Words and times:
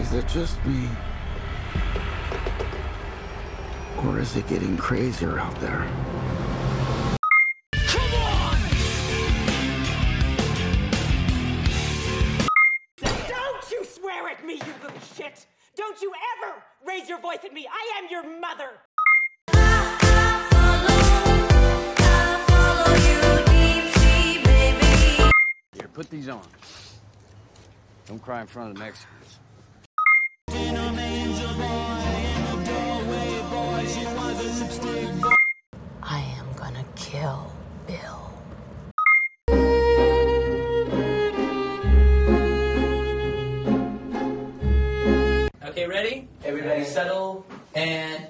Is 0.00 0.12
it 0.12 0.26
just 0.28 0.64
me? 0.66 0.88
Or 4.04 4.18
is 4.18 4.36
it 4.36 4.46
getting 4.48 4.76
crazier 4.76 5.38
out 5.38 5.54
there? 5.60 5.88
Don't 13.00 13.70
you 13.70 13.84
swear 13.84 14.28
at 14.28 14.44
me, 14.44 14.54
you 14.54 14.72
little 14.82 15.00
shit! 15.16 15.46
Don't 15.76 16.02
you 16.02 16.12
ever 16.42 16.62
raise 16.86 17.08
your 17.08 17.20
voice 17.20 17.38
at 17.44 17.52
me! 17.52 17.66
I 17.70 17.98
am 17.98 18.08
your 18.10 18.24
mother! 18.40 18.80
Here, 25.72 25.88
put 25.94 26.10
these 26.10 26.28
on. 26.28 26.42
Don't 28.06 28.22
cry 28.22 28.42
in 28.42 28.46
front 28.46 28.70
of 28.70 28.74
the 28.74 28.80
Mexicans. 28.80 29.23
I 36.02 36.20
am 36.38 36.46
gonna 36.56 36.82
kill 36.96 37.52
Bill. 37.86 38.32
Okay, 45.66 45.86
ready? 45.86 46.26
Everybody 46.46 46.84
settle 46.84 47.44
and 47.74 48.26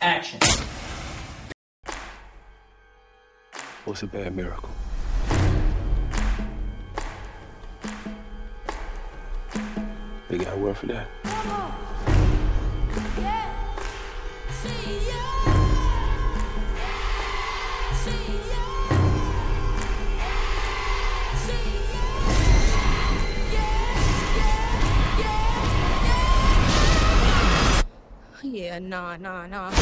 action. 0.00 0.40
What's 3.84 4.02
a 4.02 4.08
bad 4.08 4.34
miracle? 4.34 4.70
They 10.28 10.38
got 10.38 10.54
a 10.54 10.56
word 10.56 10.76
for 10.76 10.86
that. 10.86 11.06
no, 28.92 29.16
no, 29.16 29.46
no. 29.46 29.81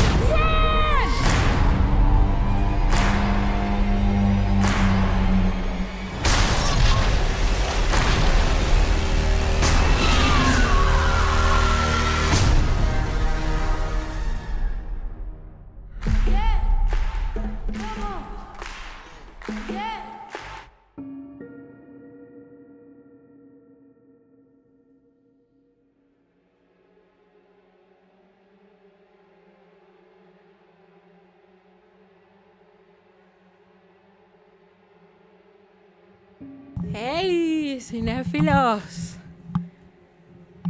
Cinéfilos! 38.01 39.17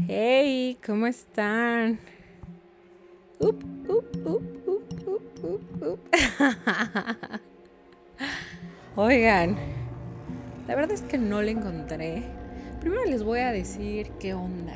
¡Hey! 0.08 0.76
¿Cómo 0.84 1.06
están? 1.06 2.00
Oigan, 8.96 9.56
la 10.66 10.74
verdad 10.74 10.90
es 10.90 11.02
que 11.02 11.18
no 11.18 11.40
le 11.40 11.52
encontré. 11.52 12.24
Primero 12.80 13.04
les 13.04 13.22
voy 13.22 13.38
a 13.38 13.52
decir 13.52 14.10
qué 14.18 14.34
onda. 14.34 14.74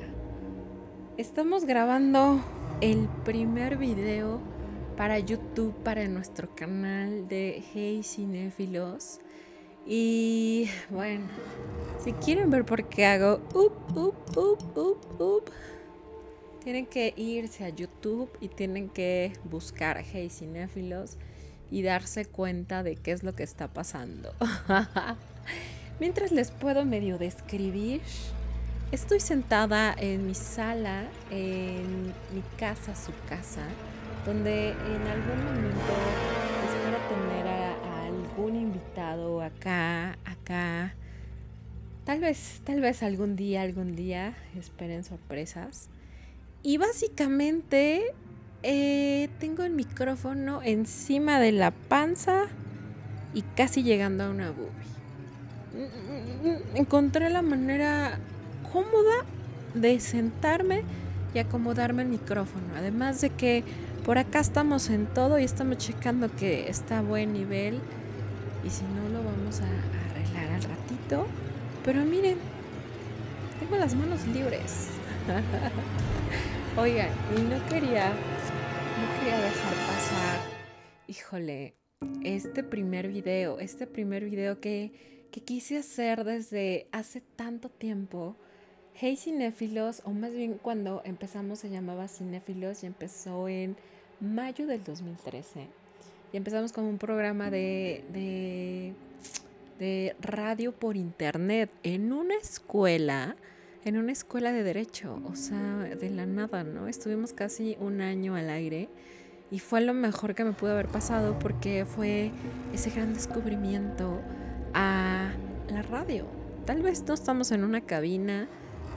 Estamos 1.16 1.64
grabando 1.64 2.40
el 2.80 3.08
primer 3.24 3.78
video 3.78 4.38
para 4.96 5.18
YouTube, 5.18 5.74
para 5.82 6.06
nuestro 6.06 6.54
canal 6.54 7.26
de 7.26 7.64
Hey 7.74 8.04
Cinéfilos. 8.04 9.18
Y 9.86 10.70
bueno, 10.90 11.26
si 12.02 12.12
quieren 12.12 12.50
ver 12.50 12.64
por 12.64 12.88
qué 12.88 13.06
hago 13.06 13.40
up, 13.54 13.72
up, 13.96 14.14
up, 14.36 14.78
up, 14.78 15.20
up, 15.20 15.50
tienen 16.62 16.86
que 16.86 17.12
irse 17.16 17.64
a 17.64 17.68
YouTube 17.68 18.30
y 18.40 18.48
tienen 18.48 18.88
que 18.88 19.32
buscar 19.44 20.02
Hey 20.02 20.30
Cinéfilos 20.30 21.18
y 21.70 21.82
darse 21.82 22.24
cuenta 22.24 22.82
de 22.82 22.96
qué 22.96 23.12
es 23.12 23.22
lo 23.22 23.34
que 23.34 23.42
está 23.42 23.68
pasando. 23.68 24.34
Mientras 26.00 26.32
les 26.32 26.50
puedo 26.50 26.84
medio 26.84 27.18
describir, 27.18 28.00
estoy 28.92 29.20
sentada 29.20 29.94
en 29.98 30.26
mi 30.26 30.34
sala, 30.34 31.04
en 31.30 32.06
mi 32.06 32.42
casa, 32.58 32.94
su 32.96 33.12
casa, 33.28 33.62
donde 34.24 34.70
en 34.70 35.06
algún 35.06 35.44
momento 35.44 35.94
espero 36.66 36.98
tener 37.08 37.46
a, 37.46 37.53
acá, 39.42 40.18
acá. 40.24 40.94
Tal 42.04 42.20
vez, 42.20 42.60
tal 42.64 42.80
vez 42.80 43.02
algún 43.02 43.36
día, 43.36 43.62
algún 43.62 43.96
día, 43.96 44.34
esperen 44.56 45.04
sorpresas. 45.04 45.88
Y 46.62 46.78
básicamente 46.78 48.02
eh, 48.62 49.28
tengo 49.38 49.64
el 49.64 49.72
micrófono 49.72 50.62
encima 50.62 51.40
de 51.40 51.52
la 51.52 51.70
panza 51.70 52.46
y 53.32 53.42
casi 53.42 53.82
llegando 53.82 54.24
a 54.24 54.30
una 54.30 54.50
boobie. 54.50 54.94
Encontré 56.74 57.30
la 57.30 57.42
manera 57.42 58.18
cómoda 58.72 59.24
de 59.74 59.98
sentarme 60.00 60.82
y 61.34 61.38
acomodarme 61.38 62.02
el 62.02 62.08
micrófono. 62.08 62.74
Además 62.76 63.20
de 63.20 63.30
que 63.30 63.64
por 64.04 64.18
acá 64.18 64.40
estamos 64.40 64.90
en 64.90 65.06
todo 65.06 65.38
y 65.38 65.44
estamos 65.44 65.78
checando 65.78 66.34
que 66.34 66.68
está 66.68 66.98
a 66.98 67.02
buen 67.02 67.32
nivel. 67.32 67.80
Y 68.64 68.70
si 68.70 68.84
no, 68.84 69.08
lo 69.10 69.22
vamos 69.22 69.60
a 69.60 69.66
arreglar 70.10 70.54
al 70.54 70.62
ratito. 70.62 71.26
Pero 71.84 72.02
miren, 72.04 72.38
tengo 73.60 73.76
las 73.76 73.94
manos 73.94 74.26
libres. 74.26 74.88
Oigan, 76.76 77.10
y 77.36 77.40
no 77.42 77.64
quería, 77.68 78.08
no 78.08 79.20
quería 79.20 79.38
dejar 79.38 79.74
pasar, 79.86 80.40
híjole, 81.06 81.76
este 82.24 82.62
primer 82.62 83.08
video, 83.08 83.60
este 83.60 83.86
primer 83.86 84.24
video 84.24 84.60
que, 84.60 85.28
que 85.30 85.42
quise 85.42 85.78
hacer 85.78 86.24
desde 86.24 86.88
hace 86.90 87.20
tanto 87.20 87.68
tiempo. 87.68 88.36
Hey 88.94 89.16
Cinéfilos, 89.16 90.02
o 90.04 90.10
más 90.10 90.32
bien 90.32 90.54
cuando 90.54 91.02
empezamos 91.04 91.58
se 91.58 91.70
llamaba 91.70 92.08
Cinéfilos 92.08 92.82
y 92.82 92.86
empezó 92.86 93.48
en 93.48 93.76
mayo 94.20 94.66
del 94.66 94.82
2013. 94.82 95.83
Y 96.32 96.36
empezamos 96.36 96.72
con 96.72 96.84
un 96.84 96.98
programa 96.98 97.50
de, 97.50 98.04
de, 98.12 98.94
de 99.78 100.16
radio 100.20 100.72
por 100.72 100.96
internet 100.96 101.70
en 101.82 102.12
una 102.12 102.34
escuela, 102.36 103.36
en 103.84 103.96
una 103.96 104.12
escuela 104.12 104.52
de 104.52 104.62
derecho, 104.62 105.20
o 105.24 105.36
sea, 105.36 105.84
de 105.84 106.10
la 106.10 106.26
nada, 106.26 106.64
¿no? 106.64 106.88
Estuvimos 106.88 107.32
casi 107.32 107.76
un 107.80 108.00
año 108.00 108.34
al 108.34 108.50
aire 108.50 108.88
y 109.50 109.58
fue 109.58 109.80
lo 109.80 109.94
mejor 109.94 110.34
que 110.34 110.44
me 110.44 110.52
pudo 110.52 110.72
haber 110.72 110.88
pasado 110.88 111.38
porque 111.38 111.84
fue 111.84 112.32
ese 112.72 112.90
gran 112.90 113.14
descubrimiento 113.14 114.20
a 114.72 115.30
la 115.68 115.82
radio. 115.82 116.26
Tal 116.66 116.82
vez 116.82 117.04
no 117.06 117.14
estamos 117.14 117.52
en 117.52 117.62
una 117.62 117.82
cabina, 117.82 118.48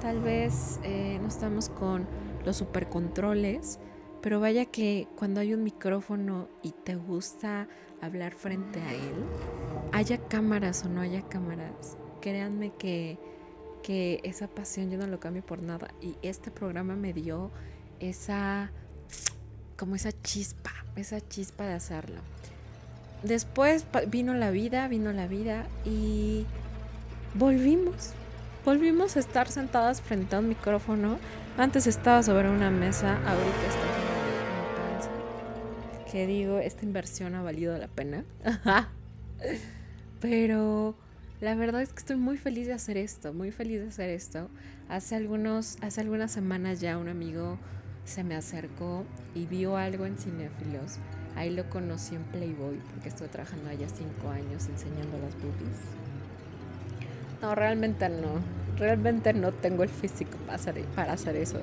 tal 0.02 0.22
vez 0.22 0.80
eh, 0.84 1.20
no 1.22 1.28
estamos 1.28 1.70
con 1.70 2.08
los 2.46 2.58
supercontroles, 2.58 3.80
pero 4.28 4.42
vaya 4.42 4.66
que 4.66 5.08
cuando 5.16 5.40
hay 5.40 5.54
un 5.54 5.64
micrófono 5.64 6.50
y 6.62 6.74
te 6.74 6.98
gusta 6.98 7.70
hablar 8.02 8.34
frente 8.34 8.82
a 8.82 8.94
él, 8.94 9.24
haya 9.94 10.18
cámaras 10.18 10.84
o 10.84 10.90
no 10.90 11.00
haya 11.00 11.22
cámaras, 11.30 11.96
créanme 12.20 12.74
que, 12.74 13.18
que 13.84 14.20
esa 14.24 14.50
pasión 14.50 14.92
yo 14.92 14.98
no 14.98 15.08
lo 15.08 15.22
cambio 15.22 15.46
por 15.46 15.62
nada. 15.62 15.94
Y 16.02 16.18
este 16.24 16.52
programa 16.52 16.98
me 16.98 17.14
dio 17.14 17.52
esa, 18.02 18.72
como 19.78 19.96
esa 19.96 20.12
chispa, 20.12 20.74
esa 20.98 21.26
chispa 21.26 21.64
de 21.64 21.76
hacerlo. 21.76 22.20
Después 23.24 23.86
vino 24.10 24.34
la 24.34 24.52
vida, 24.52 24.90
vino 24.90 25.14
la 25.14 25.28
vida 25.28 25.68
y 25.86 26.46
volvimos. 27.34 28.10
Volvimos 28.66 29.16
a 29.16 29.22
estar 29.22 29.48
sentadas 29.48 30.02
frente 30.02 30.36
a 30.36 30.40
un 30.40 30.50
micrófono. 30.50 31.18
Antes 31.58 31.88
estaba 31.88 32.22
sobre 32.24 32.50
una 32.50 32.70
mesa, 32.70 33.14
ahorita 33.26 33.68
estoy. 33.70 34.07
Que 36.12 36.26
digo, 36.26 36.60
esta 36.60 36.86
inversión 36.86 37.36
ha 37.36 37.42
valido 37.42 37.78
la 37.78 37.88
pena. 37.88 38.24
Pero 40.22 40.96
la 41.42 41.54
verdad 41.56 41.82
es 41.82 41.94
que 41.94 42.00
estoy 42.00 42.16
muy 42.16 42.38
feliz 42.38 42.68
de 42.68 42.74
hacer 42.74 42.98
esto, 42.98 43.34
muy 43.34 43.52
feliz 43.52 43.82
de 43.82 43.88
hacer 43.90 44.10
esto. 44.10 44.50
Hace, 44.90 45.16
algunos, 45.16 45.78
hace 45.82 46.02
algunas 46.02 46.32
semanas 46.32 46.80
ya 46.80 46.98
un 46.98 47.10
amigo 47.10 47.58
se 48.06 48.24
me 48.24 48.36
acercó 48.36 49.04
y 49.36 49.46
vio 49.46 49.78
algo 49.78 50.06
en 50.06 50.18
Cinefilos. 50.18 50.98
Ahí 51.36 51.52
lo 51.52 51.70
conocí 51.70 52.16
en 52.16 52.24
Playboy 52.24 52.80
porque 52.92 53.10
estuve 53.10 53.28
trabajando 53.28 53.70
allá 53.70 53.88
cinco 53.90 54.30
años 54.30 54.68
enseñando 54.68 55.20
las 55.20 55.36
boobies. 55.36 55.78
No, 57.42 57.54
realmente 57.54 58.10
no. 58.10 58.42
Realmente 58.78 59.34
no 59.34 59.52
tengo 59.52 59.84
el 59.84 59.90
físico 59.90 60.38
para 60.46 60.56
hacer, 60.56 60.84
para 60.96 61.14
hacer 61.14 61.36
eso. 61.36 61.60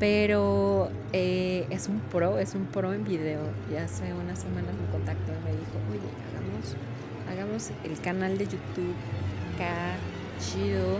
Pero 0.00 0.90
eh, 1.12 1.66
es 1.68 1.88
un 1.88 2.00
pro, 2.00 2.38
es 2.38 2.54
un 2.54 2.64
pro 2.64 2.94
en 2.94 3.04
video. 3.04 3.42
Y 3.70 3.76
hace 3.76 4.14
unas 4.14 4.40
semanas 4.40 4.74
me 4.74 4.90
contactó 4.90 5.30
y 5.30 5.44
me 5.44 5.50
dijo, 5.50 5.76
oye, 5.92 6.08
hagamos, 6.30 6.76
hagamos 7.30 7.70
el 7.84 8.00
canal 8.00 8.38
de 8.38 8.46
YouTube 8.46 8.94
acá, 9.54 9.94
chido, 10.40 10.98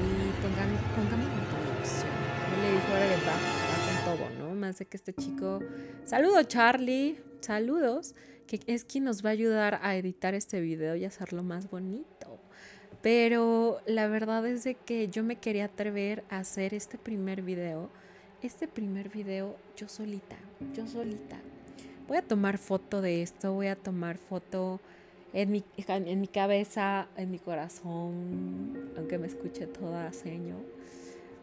y 0.00 0.32
pongamos, 0.40 0.80
pongamos 0.96 1.26
una 1.26 1.44
producción. 1.50 2.10
Yo 2.50 2.62
le 2.62 2.72
dije, 2.72 2.86
ahora 2.92 3.06
le 3.06 3.16
va, 3.26 3.36
va 3.68 3.76
con 3.86 4.18
todo, 4.18 4.48
¿no? 4.48 4.54
Más 4.54 4.78
de 4.78 4.86
que 4.86 4.96
este 4.96 5.12
chico... 5.12 5.60
Saludo 6.06 6.42
Charlie, 6.44 7.20
saludos, 7.40 8.14
que 8.46 8.60
es 8.66 8.84
quien 8.84 9.04
nos 9.04 9.22
va 9.22 9.28
a 9.28 9.32
ayudar 9.32 9.80
a 9.82 9.96
editar 9.96 10.34
este 10.34 10.62
video 10.62 10.96
y 10.96 11.04
hacerlo 11.04 11.42
más 11.42 11.68
bonito. 11.68 12.40
Pero 13.02 13.80
la 13.86 14.08
verdad 14.08 14.46
es 14.46 14.64
de 14.64 14.76
que 14.76 15.08
yo 15.08 15.24
me 15.24 15.36
quería 15.36 15.66
atrever 15.66 16.24
a 16.30 16.38
hacer 16.38 16.72
este 16.72 16.96
primer 16.96 17.42
video 17.42 17.90
este 18.42 18.68
primer 18.68 19.08
video 19.10 19.56
yo 19.76 19.88
solita, 19.88 20.36
yo 20.74 20.86
solita. 20.86 21.38
Voy 22.08 22.16
a 22.16 22.22
tomar 22.22 22.58
foto 22.58 23.00
de 23.00 23.22
esto, 23.22 23.52
voy 23.52 23.68
a 23.68 23.76
tomar 23.76 24.16
foto 24.16 24.80
en 25.32 25.52
mi, 25.52 25.64
en 25.76 26.20
mi 26.20 26.26
cabeza, 26.26 27.06
en 27.16 27.30
mi 27.30 27.38
corazón, 27.38 28.92
aunque 28.96 29.18
me 29.18 29.26
escuche 29.26 29.66
toda 29.66 30.12
seño. 30.12 30.56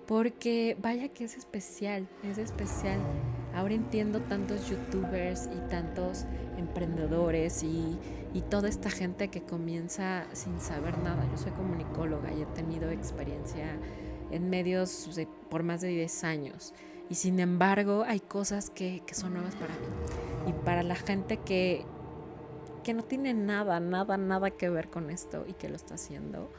Porque 0.07 0.77
vaya 0.81 1.09
que 1.09 1.25
es 1.25 1.37
especial, 1.37 2.07
es 2.23 2.37
especial. 2.37 2.99
Ahora 3.53 3.73
entiendo 3.73 4.21
tantos 4.21 4.69
youtubers 4.69 5.47
y 5.47 5.69
tantos 5.69 6.25
emprendedores 6.57 7.63
y, 7.63 7.97
y 8.33 8.41
toda 8.41 8.69
esta 8.69 8.89
gente 8.89 9.27
que 9.27 9.41
comienza 9.41 10.25
sin 10.33 10.59
saber 10.61 10.97
nada. 10.99 11.27
Yo 11.29 11.37
soy 11.37 11.51
comunicóloga 11.51 12.31
y 12.33 12.41
he 12.41 12.45
tenido 12.47 12.89
experiencia 12.89 13.77
en 14.31 14.49
medios 14.49 15.09
por 15.49 15.63
más 15.63 15.81
de 15.81 15.89
10 15.89 16.23
años. 16.23 16.73
Y 17.09 17.15
sin 17.15 17.39
embargo 17.39 18.03
hay 18.05 18.19
cosas 18.19 18.69
que, 18.69 19.01
que, 19.05 19.13
son 19.13 19.33
nuevas 19.33 19.55
para 19.55 19.73
mí. 19.73 19.87
Y 20.47 20.53
para 20.65 20.83
la 20.83 20.95
gente 20.95 21.37
que, 21.37 21.85
que 22.83 22.93
no 22.93 23.03
tiene 23.03 23.33
nada, 23.33 23.79
nada, 23.79 24.17
nada 24.17 24.51
que 24.51 24.69
ver 24.69 24.89
con 24.89 25.09
esto 25.09 25.45
y 25.47 25.53
que 25.53 25.69
lo 25.69 25.75
está 25.75 25.95
haciendo, 25.95 26.51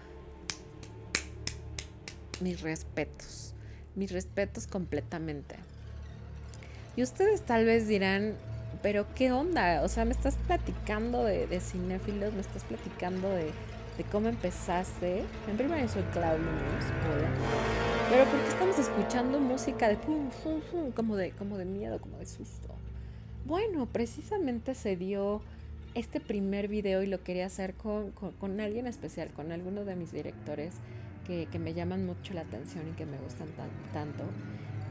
mis 2.40 2.62
respetos. 2.62 3.54
Mis 3.94 4.12
respetos 4.12 4.66
completamente. 4.66 5.56
Y 6.96 7.02
ustedes 7.02 7.42
tal 7.42 7.64
vez 7.64 7.86
dirán, 7.86 8.34
pero 8.82 9.06
¿qué 9.14 9.32
onda? 9.32 9.82
O 9.82 9.88
sea, 9.88 10.04
me 10.04 10.12
estás 10.12 10.36
platicando 10.46 11.24
de, 11.24 11.46
de 11.46 11.60
cinéfilos, 11.60 12.32
me 12.32 12.40
estás 12.40 12.64
platicando 12.64 13.28
de, 13.28 13.50
de 13.98 14.04
cómo 14.04 14.28
empezaste. 14.28 15.24
En 15.48 15.56
primer 15.56 15.80
lugar, 15.80 15.88
soy 15.88 16.02
Clau 16.12 16.38
Muñoz, 16.38 16.84
Pero 18.08 18.24
porque 18.24 18.48
estamos 18.48 18.78
escuchando 18.78 19.40
música 19.40 19.88
de 19.88 19.96
pum, 19.96 20.30
pum, 20.42 20.60
pum, 20.70 20.92
como 20.92 21.16
de, 21.16 21.32
como 21.32 21.58
de 21.58 21.64
miedo, 21.66 22.00
como 22.00 22.16
de 22.18 22.24
susto. 22.24 22.68
Bueno, 23.44 23.86
precisamente 23.86 24.74
se 24.74 24.96
dio 24.96 25.42
este 25.94 26.20
primer 26.20 26.68
video 26.68 27.02
y 27.02 27.06
lo 27.06 27.22
quería 27.24 27.46
hacer 27.46 27.74
con, 27.74 28.12
con, 28.12 28.60
alguien 28.60 28.86
especial, 28.86 29.30
con 29.30 29.50
alguno 29.50 29.84
de 29.84 29.96
mis 29.96 30.12
directores 30.12 30.74
que, 31.26 31.48
que, 31.50 31.58
me 31.58 31.74
llaman 31.74 32.06
mucho 32.06 32.34
la 32.34 32.42
atención 32.42 32.88
y 32.88 32.92
que 32.92 33.04
me 33.04 33.18
gustan 33.18 33.48
tan, 33.48 33.68
tanto. 33.92 34.24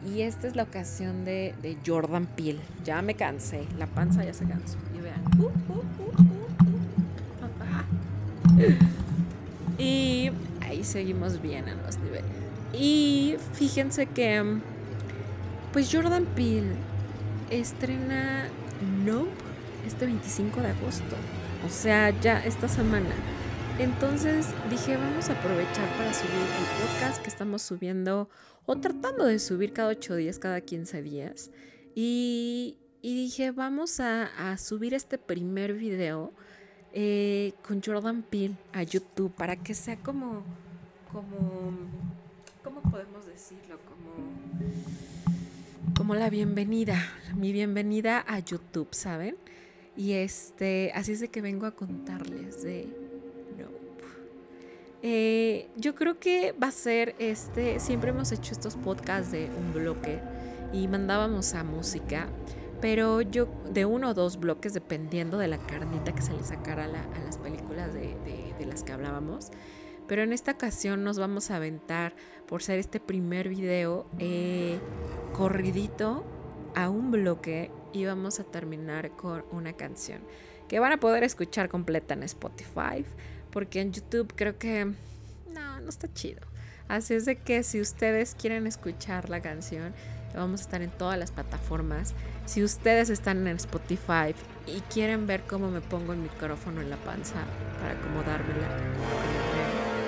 Y 0.06 0.22
esta 0.22 0.48
es 0.48 0.56
la 0.56 0.64
ocasión 0.64 1.24
de, 1.24 1.56
de, 1.62 1.78
Jordan 1.86 2.26
Peele. 2.26 2.60
Ya 2.84 3.02
me 3.02 3.16
cansé, 3.16 3.66
la 3.78 3.88
panza 3.88 4.24
ya 4.24 4.34
se 4.34 4.46
cansó. 4.46 4.78
Y 4.96 5.00
vean. 5.00 5.24
Uh, 5.40 5.46
uh, 5.46 6.22
uh, 6.22 6.27
y 9.78 10.32
ahí 10.62 10.84
seguimos 10.84 11.42
bien 11.42 11.68
en 11.68 11.82
los 11.84 11.98
niveles. 11.98 12.26
Y 12.74 13.36
fíjense 13.54 14.08
que, 14.08 14.60
pues 15.72 15.90
Jordan 15.92 16.26
Peele 16.26 16.76
estrena 17.50 18.50
Nope 19.04 19.32
este 19.86 20.06
25 20.06 20.62
de 20.62 20.68
agosto. 20.68 21.16
O 21.66 21.70
sea, 21.70 22.10
ya 22.22 22.44
esta 22.46 22.68
semana. 22.68 23.16
Entonces 23.80 24.48
dije, 24.70 24.98
vamos 24.98 25.30
a 25.30 25.34
aprovechar 25.34 25.88
para 25.98 26.14
subir 26.14 26.32
el 26.32 26.88
podcast 26.88 27.22
que 27.22 27.30
estamos 27.30 27.62
subiendo 27.62 28.30
o 28.66 28.76
tratando 28.78 29.26
de 29.26 29.40
subir 29.40 29.72
cada 29.74 29.90
8 29.90 30.16
días, 30.16 30.40
cada 30.40 30.62
15 30.62 31.02
días. 31.02 31.52
Y, 31.96 32.78
y 33.02 33.16
dije, 33.16 33.52
vamos 33.52 34.00
a, 34.00 34.26
a 34.52 34.58
subir 34.58 34.94
este 34.94 35.18
primer 35.18 35.74
video 35.74 36.34
eh, 36.94 37.54
con 37.66 37.82
Jordan 37.82 38.24
Peele 38.24 38.56
a 38.74 38.84
YouTube 38.84 39.32
para 39.32 39.56
que 39.56 39.74
sea 39.74 39.98
como, 39.98 40.44
como, 41.12 41.72
¿cómo 42.64 42.82
podemos 42.82 43.26
decirlo? 43.26 43.78
Como, 43.90 44.14
como 45.96 46.16
la 46.16 46.30
bienvenida, 46.30 46.98
mi 47.36 47.52
bienvenida 47.52 48.24
a 48.28 48.40
YouTube, 48.40 48.90
¿saben? 48.92 49.36
Y 49.96 50.14
este, 50.14 50.92
así 50.94 51.14
es 51.14 51.20
de 51.20 51.28
que 51.30 51.42
vengo 51.42 51.66
a 51.66 51.72
contarles 51.72 52.62
de 52.62 52.86
Nope. 53.58 54.04
Eh, 55.02 55.70
yo 55.76 55.96
creo 55.96 56.20
que 56.20 56.52
va 56.52 56.68
a 56.68 56.72
ser 56.72 57.16
este, 57.20 57.80
siempre 57.80 58.12
hemos 58.12 58.32
hecho 58.32 58.54
estos 58.54 58.76
podcasts 58.76 59.32
de 59.32 59.50
un 59.58 59.74
bloque 59.74 60.20
y 60.74 60.88
mandábamos 60.88 61.54
a 61.54 61.64
música 61.64 62.28
pero 62.82 63.22
yo 63.22 63.48
de 63.70 63.86
uno 63.86 64.10
o 64.10 64.14
dos 64.14 64.40
bloques 64.40 64.74
dependiendo 64.74 65.38
de 65.38 65.48
la 65.48 65.58
carnita 65.58 66.14
que 66.14 66.22
se 66.22 66.34
le 66.34 66.44
sacara 66.44 66.86
a, 66.86 67.20
las 67.26 67.38
películas 67.38 67.94
de, 67.94 68.66
las 68.66 68.84
que 68.84 68.92
hablábamos. 68.92 69.50
Pero 70.08 70.24
en 70.24 70.32
esta 70.32 70.52
ocasión 70.52 71.04
nos 71.04 71.20
vamos 71.20 71.52
a 71.52 71.58
aventar 71.58 72.14
por 72.48 72.64
ser 72.64 72.80
este 72.80 73.00
primer 73.00 73.50
video 73.50 74.08
eh, 74.20 74.80
corridito 75.34 76.24
a 76.76 76.90
un 76.90 77.12
bloque 77.12 77.72
y 77.94 78.06
vamos 78.06 78.40
a 78.40 78.44
terminar 78.44 79.12
con 79.12 79.44
una 79.52 79.74
canción 79.74 80.22
que 80.68 80.80
van 80.80 80.92
a 80.92 81.00
poder 81.00 81.24
escuchar 81.24 81.70
completa 81.70 82.14
en 82.14 82.24
Spotify 82.24 83.06
porque 83.52 83.82
en 83.82 83.92
YouTube 83.92 84.34
creo 84.36 84.58
que 84.58 84.86
no, 85.54 85.80
no 85.80 85.90
está 85.90 86.14
chido. 86.14 86.42
Así 86.88 87.14
es 87.16 87.26
de 87.26 87.36
que 87.36 87.64
si 87.64 87.82
ustedes 87.82 88.36
quieren 88.36 88.66
escuchar 88.66 89.30
la 89.30 89.42
canción, 89.42 89.94
Vamos 90.36 90.62
a 90.62 90.64
estar 90.64 90.82
en 90.82 90.92
todas 90.92 91.18
las 91.18 91.32
plataformas. 91.32 92.14
Si 92.46 92.64
ustedes 92.64 93.10
están 93.10 93.48
en 93.48 93.56
Spotify 93.56 94.36
y 94.68 94.82
quieren 94.94 95.28
ver 95.28 95.44
cómo 95.44 95.72
me 95.72 95.82
pongo 95.82 96.14
el 96.14 96.20
micrófono 96.20 96.82
en 96.82 96.90
la 96.90 96.98
panza 96.98 97.36
para 97.80 97.94
acomodármela 97.94 98.68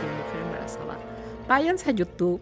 como 0.02 0.14
mujer 0.24 0.42
embarazada, 0.46 1.00
váyanse 1.48 1.90
a 1.90 1.94
YouTube 1.94 2.42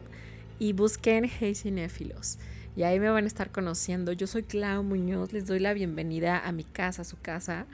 y 0.60 0.74
busquen 0.74 1.25
Hey 1.25 1.55
Cinéfilos. 1.55 2.39
Y 2.75 2.84
ahí 2.84 3.00
me 3.00 3.10
van 3.10 3.24
a 3.24 3.27
estar 3.27 3.51
conociendo. 3.51 4.12
Yo 4.12 4.27
soy 4.27 4.43
Clau 4.43 4.84
Muñoz, 4.84 5.34
les 5.34 5.48
doy 5.48 5.60
la 5.60 5.74
bienvenida 5.74 6.39
a 6.46 6.51
mi 6.51 6.63
casa, 6.63 7.01
a 7.01 7.05
su 7.05 7.19
casa. 7.19 7.65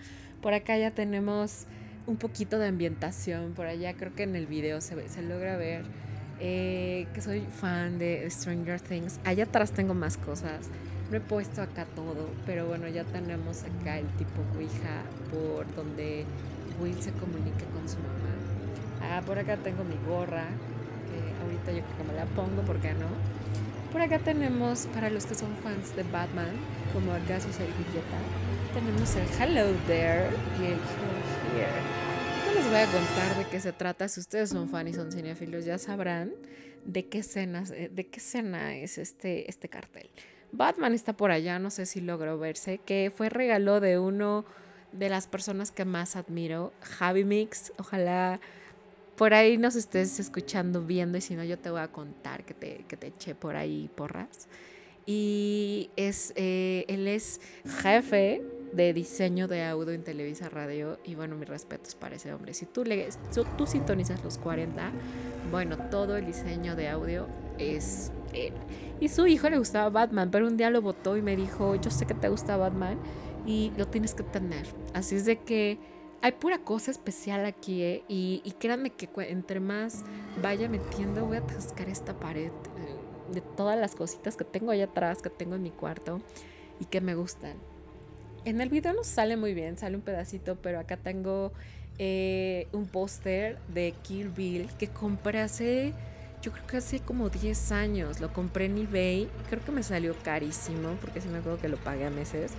Por 0.41 0.53
acá 0.53 0.77
ya 0.77 0.91
tenemos 0.91 1.65
un 2.07 2.17
poquito 2.17 2.59
de 2.59 2.67
ambientación. 2.67 3.53
Por 3.53 3.65
allá 3.65 3.95
creo 3.95 4.15
que 4.15 4.23
en 4.23 4.35
el 4.35 4.47
video 4.47 4.79
se 4.79 5.21
logra 5.21 5.57
ver 5.57 5.83
eh, 6.45 7.07
que 7.13 7.21
soy 7.21 7.39
fan 7.39 7.97
de 7.97 8.29
Stranger 8.29 8.81
Things. 8.81 9.17
Allá 9.23 9.45
atrás 9.45 9.71
tengo 9.71 9.93
más 9.93 10.17
cosas. 10.17 10.67
No 11.09 11.17
he 11.17 11.21
puesto 11.21 11.61
acá 11.61 11.85
todo, 11.95 12.29
pero 12.45 12.67
bueno, 12.67 12.87
ya 12.89 13.05
tenemos 13.05 13.63
acá 13.63 13.97
el 13.97 14.07
tipo 14.17 14.41
Ouija 14.57 15.03
por 15.31 15.73
donde 15.73 16.25
Will 16.81 17.01
se 17.01 17.11
comunica 17.13 17.65
con 17.73 17.87
su 17.87 17.95
mamá. 17.97 18.33
Ah, 19.01 19.21
por 19.25 19.39
acá 19.39 19.55
tengo 19.55 19.85
mi 19.85 19.95
gorra, 20.05 20.45
que 21.07 21.43
ahorita 21.43 21.71
yo 21.71 21.85
creo 21.85 21.97
que 21.97 22.11
me 22.11 22.13
la 22.13 22.25
pongo, 22.25 22.61
¿por 22.63 22.77
qué 22.79 22.93
no? 22.93 23.07
Por 23.93 24.01
acá 24.01 24.19
tenemos, 24.19 24.87
para 24.87 25.09
los 25.09 25.25
que 25.25 25.35
son 25.35 25.55
fans 25.63 25.95
de 25.95 26.03
Batman, 26.03 26.51
como 26.93 27.13
acá 27.13 27.39
su 27.39 27.53
servilleta, 27.53 28.19
tenemos 28.73 29.15
el 29.15 29.27
Hello 29.39 29.71
There 29.87 30.29
y 30.59 30.65
el 30.65 30.73
Hello 30.73 31.55
Here 31.55 32.02
voy 32.69 32.77
a 32.77 32.85
contar 32.85 33.37
de 33.37 33.45
qué 33.49 33.59
se 33.59 33.73
trata. 33.73 34.07
Si 34.07 34.19
ustedes 34.19 34.49
son 34.49 34.69
fan 34.69 34.87
y 34.87 34.93
son 34.93 35.11
cinéfilos, 35.11 35.65
ya 35.65 35.77
sabrán 35.77 36.33
de 36.85 37.07
qué 37.07 37.19
escena, 37.19 37.63
eh, 37.73 37.89
de 37.93 38.07
qué 38.07 38.19
escena 38.19 38.75
es 38.75 38.97
este, 38.97 39.49
este 39.49 39.69
cartel. 39.69 40.09
Batman 40.51 40.93
está 40.93 41.13
por 41.13 41.31
allá, 41.31 41.59
no 41.59 41.69
sé 41.69 41.85
si 41.85 41.99
logró 41.99 42.37
verse, 42.37 42.79
que 42.79 43.11
fue 43.15 43.29
regalo 43.29 43.79
de 43.79 43.99
uno 43.99 44.45
de 44.91 45.09
las 45.09 45.27
personas 45.27 45.71
que 45.71 45.83
más 45.85 46.15
admiro, 46.15 46.73
Javi 46.81 47.23
Mix. 47.23 47.73
Ojalá 47.77 48.39
por 49.17 49.33
ahí 49.33 49.57
nos 49.57 49.75
estés 49.75 50.19
escuchando, 50.19 50.83
viendo, 50.83 51.17
y 51.17 51.21
si 51.21 51.35
no, 51.35 51.43
yo 51.43 51.57
te 51.57 51.69
voy 51.69 51.81
a 51.81 51.87
contar 51.87 52.45
que 52.45 52.53
te, 52.53 52.85
que 52.87 52.97
te 52.97 53.07
eché 53.07 53.35
por 53.35 53.55
ahí 53.55 53.89
porras. 53.95 54.47
Y 55.05 55.89
es, 55.95 56.33
eh, 56.35 56.85
él 56.87 57.07
es 57.07 57.41
jefe 57.81 58.41
de 58.73 58.91
diseño 58.93 59.47
de 59.47 59.63
audio 59.63 59.93
en 59.93 60.03
Televisa 60.03 60.49
Radio. 60.49 60.97
Y 61.03 61.15
bueno, 61.15 61.35
mis 61.35 61.47
respetos 61.47 61.95
para 61.95 62.15
ese 62.15 62.33
hombre. 62.33 62.53
Si 62.53 62.65
tú, 62.65 62.83
le, 62.83 63.09
tú, 63.57 63.67
sintonizas 63.67 64.23
los 64.23 64.37
40, 64.37 64.91
bueno, 65.51 65.77
todo 65.89 66.17
el 66.17 66.25
diseño 66.25 66.75
de 66.75 66.89
audio 66.89 67.27
es 67.57 68.11
él. 68.33 68.53
Y 68.99 69.09
su 69.09 69.27
hijo 69.27 69.49
le 69.49 69.57
gustaba 69.57 69.89
Batman, 69.89 70.31
pero 70.31 70.47
un 70.47 70.57
día 70.57 70.69
lo 70.69 70.81
votó 70.81 71.17
y 71.17 71.21
me 71.21 71.35
dijo, 71.35 71.75
yo 71.75 71.91
sé 71.91 72.05
que 72.05 72.13
te 72.13 72.29
gusta 72.29 72.57
Batman 72.57 72.97
y 73.45 73.71
lo 73.77 73.87
tienes 73.87 74.13
que 74.13 74.23
tener. 74.23 74.65
Así 74.93 75.15
es 75.15 75.25
de 75.25 75.39
que 75.39 75.77
hay 76.21 76.31
pura 76.31 76.59
cosa 76.59 76.89
especial 76.89 77.45
aquí, 77.45 77.83
¿eh? 77.83 78.03
y, 78.07 78.41
y, 78.45 78.51
créanme 78.53 78.91
que 78.91 79.09
entre 79.27 79.59
más 79.59 80.05
vaya 80.41 80.69
metiendo, 80.69 81.25
voy 81.25 81.35
a 81.35 81.41
atascar 81.41 81.89
esta 81.89 82.17
pared 82.17 82.47
eh, 82.47 83.33
de 83.33 83.41
todas 83.41 83.77
las 83.77 83.93
cositas 83.93 84.37
que 84.37 84.45
tengo 84.45 84.71
allá 84.71 84.85
atrás, 84.85 85.21
que 85.21 85.29
tengo 85.29 85.55
en 85.55 85.63
mi 85.63 85.71
cuarto 85.71 86.21
y 86.79 86.85
que 86.85 87.01
me 87.01 87.13
gustan. 87.15 87.57
En 88.45 88.59
el 88.61 88.69
video 88.69 88.93
no 88.93 89.03
sale 89.03 89.37
muy 89.37 89.53
bien, 89.53 89.77
sale 89.77 89.95
un 89.95 90.01
pedacito, 90.01 90.57
pero 90.61 90.79
acá 90.79 90.97
tengo 90.97 91.51
eh, 91.97 92.67
un 92.73 92.87
póster 92.87 93.57
de 93.73 93.93
Kill 94.03 94.29
Bill 94.29 94.69
que 94.77 94.87
compré 94.89 95.39
hace, 95.39 95.93
yo 96.41 96.51
creo 96.51 96.67
que 96.67 96.77
hace 96.77 96.99
como 96.99 97.29
10 97.29 97.71
años. 97.71 98.19
Lo 98.19 98.33
compré 98.33 98.65
en 98.65 98.77
eBay, 98.77 99.29
creo 99.49 99.63
que 99.63 99.71
me 99.71 99.83
salió 99.83 100.15
carísimo, 100.23 100.97
porque 100.99 101.21
sí 101.21 101.29
me 101.29 101.37
acuerdo 101.37 101.59
que 101.59 101.69
lo 101.69 101.77
pagué 101.77 102.05
a 102.05 102.09
meses 102.09 102.51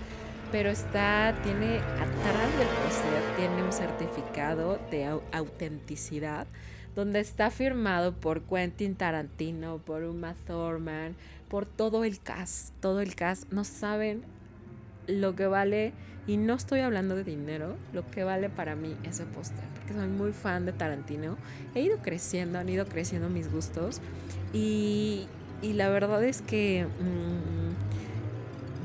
pero 0.51 0.69
está, 0.69 1.35
tiene 1.43 1.79
atrás 1.79 2.57
del 2.57 2.67
póster, 2.67 3.35
tiene 3.35 3.63
un 3.63 3.73
certificado 3.73 4.79
de 4.89 5.05
autenticidad 5.33 6.47
donde 6.95 7.19
está 7.19 7.51
firmado 7.51 8.13
por 8.13 8.41
Quentin 8.43 8.95
Tarantino, 8.95 9.79
por 9.79 10.03
Uma 10.03 10.33
Thurman, 10.47 11.15
por 11.49 11.65
todo 11.65 12.05
el 12.05 12.21
cast, 12.21 12.73
todo 12.79 13.01
el 13.01 13.15
cast. 13.15 13.51
No 13.51 13.65
saben 13.65 14.23
lo 15.07 15.35
que 15.35 15.47
vale, 15.47 15.93
y 16.27 16.37
no 16.37 16.53
estoy 16.53 16.79
hablando 16.79 17.15
de 17.15 17.23
dinero, 17.23 17.75
lo 17.93 18.09
que 18.09 18.23
vale 18.23 18.49
para 18.49 18.75
mí 18.75 18.95
ese 19.03 19.25
póster, 19.25 19.63
porque 19.75 19.93
soy 19.93 20.07
muy 20.07 20.31
fan 20.31 20.65
de 20.65 20.73
Tarantino. 20.73 21.37
He 21.75 21.81
ido 21.81 21.97
creciendo, 21.99 22.59
han 22.59 22.69
ido 22.69 22.85
creciendo 22.85 23.29
mis 23.29 23.51
gustos, 23.51 24.01
y, 24.53 25.27
y 25.61 25.73
la 25.73 25.89
verdad 25.89 26.23
es 26.23 26.41
que... 26.41 26.87
Mmm, 26.99 27.75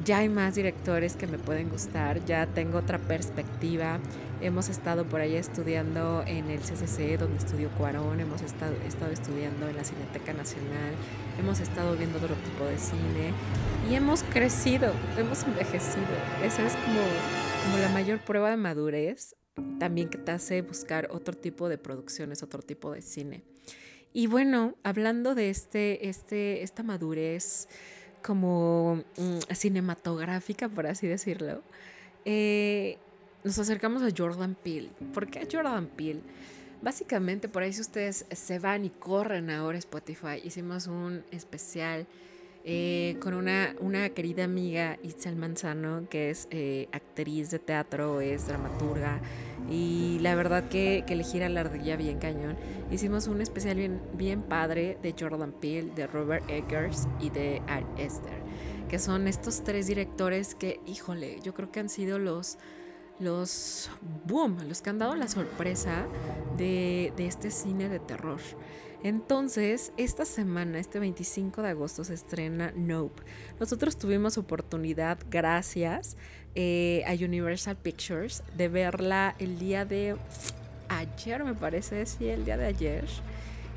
ya 0.02 0.18
hay 0.18 0.30
más 0.30 0.54
directores 0.54 1.14
que 1.14 1.26
me 1.26 1.38
pueden 1.38 1.68
gustar, 1.68 2.24
ya 2.24 2.46
tengo 2.46 2.78
otra 2.78 2.98
perspectiva. 2.98 3.98
Hemos 4.42 4.70
estado 4.70 5.04
por 5.04 5.20
ahí 5.20 5.36
estudiando 5.36 6.24
en 6.26 6.50
el 6.50 6.60
CCC, 6.60 7.18
donde 7.18 7.36
estudió 7.36 7.68
Cuarón, 7.72 8.20
hemos 8.20 8.40
estado, 8.40 8.74
estudiando 9.12 9.68
en 9.68 9.76
la 9.76 9.84
Cineteca 9.84 10.32
Nacional, 10.32 10.94
hemos 11.38 11.60
estado 11.60 11.94
viendo 11.94 12.16
otro 12.16 12.34
tipo 12.36 12.64
de 12.64 12.78
cine 12.78 13.34
y 13.90 13.94
hemos 13.94 14.22
crecido, 14.22 14.94
hemos 15.18 15.42
envejecido. 15.42 16.06
Esa 16.42 16.66
es 16.66 16.72
como, 16.72 17.00
como 17.64 17.78
la 17.82 17.90
mayor 17.90 18.18
prueba 18.20 18.48
de 18.48 18.56
madurez, 18.56 19.36
también 19.78 20.08
que 20.08 20.16
te 20.16 20.32
hace 20.32 20.62
buscar 20.62 21.08
otro 21.10 21.36
tipo 21.36 21.68
de 21.68 21.76
producciones, 21.76 22.42
otro 22.42 22.62
tipo 22.62 22.92
de 22.92 23.02
cine. 23.02 23.42
Y 24.14 24.26
bueno, 24.26 24.74
hablando 24.82 25.34
de 25.34 25.50
este, 25.50 26.08
este, 26.08 26.62
esta 26.62 26.82
madurez, 26.82 27.68
como 28.22 29.04
mm, 29.18 29.54
cinematográfica, 29.54 30.70
por 30.70 30.86
así 30.86 31.06
decirlo, 31.06 31.62
eh, 32.24 32.98
nos 33.44 33.58
acercamos 33.58 34.02
a 34.02 34.08
Jordan 34.16 34.54
Peele. 34.54 34.90
¿Por 35.12 35.28
qué 35.28 35.46
Jordan 35.50 35.86
Peele? 35.86 36.20
Básicamente, 36.82 37.48
por 37.48 37.62
ahí 37.62 37.72
si 37.72 37.82
ustedes 37.82 38.24
se 38.30 38.58
van 38.58 38.84
y 38.84 38.90
corren 38.90 39.50
ahora 39.50 39.78
Spotify, 39.78 40.40
hicimos 40.42 40.86
un 40.86 41.22
especial 41.30 42.06
eh, 42.64 43.16
con 43.20 43.34
una, 43.34 43.74
una 43.80 44.10
querida 44.10 44.44
amiga, 44.44 44.98
Itzel 45.02 45.36
Manzano, 45.36 46.06
que 46.08 46.30
es 46.30 46.48
eh, 46.50 46.88
actriz 46.92 47.50
de 47.50 47.58
teatro, 47.58 48.20
es 48.20 48.46
dramaturga, 48.46 49.20
y 49.70 50.18
la 50.20 50.34
verdad 50.34 50.68
que, 50.68 51.04
que 51.06 51.16
le 51.16 51.24
gira 51.24 51.48
la 51.48 51.60
ardilla 51.60 51.96
bien 51.96 52.18
cañón. 52.18 52.56
Hicimos 52.90 53.28
un 53.28 53.40
especial 53.40 53.76
bien, 53.76 54.00
bien 54.14 54.42
padre 54.42 54.98
de 55.02 55.14
Jordan 55.18 55.52
Peele, 55.52 55.90
de 55.94 56.06
Robert 56.06 56.48
Eggers 56.50 57.08
y 57.18 57.30
de 57.30 57.62
Art 57.66 57.86
Esther, 57.98 58.42
que 58.88 58.98
son 58.98 59.28
estos 59.28 59.64
tres 59.64 59.86
directores 59.86 60.54
que, 60.54 60.80
híjole, 60.86 61.40
yo 61.42 61.54
creo 61.54 61.70
que 61.70 61.80
han 61.80 61.88
sido 61.88 62.18
los 62.18 62.58
los 63.20 63.90
boom, 64.24 64.56
los 64.68 64.82
que 64.82 64.90
han 64.90 64.98
dado 64.98 65.14
la 65.14 65.28
sorpresa 65.28 66.06
de, 66.56 67.12
este 67.18 67.50
cine 67.50 67.88
de 67.88 68.00
terror. 68.00 68.40
Entonces, 69.02 69.92
esta 69.96 70.24
semana, 70.24 70.78
este 70.78 70.98
25 70.98 71.62
de 71.62 71.70
agosto, 71.70 72.04
se 72.04 72.14
estrena 72.14 72.72
Nope. 72.74 73.22
Nosotros 73.58 73.96
tuvimos 73.96 74.36
oportunidad, 74.36 75.18
gracias 75.30 76.16
eh, 76.54 77.02
a 77.06 77.12
Universal 77.12 77.76
Pictures, 77.76 78.42
de 78.56 78.68
verla 78.68 79.36
el 79.38 79.58
día 79.58 79.84
de 79.84 80.16
ayer, 80.88 81.44
me 81.44 81.54
parece, 81.54 82.04
sí, 82.06 82.28
el 82.28 82.44
día 82.44 82.56
de 82.56 82.66
ayer. 82.66 83.04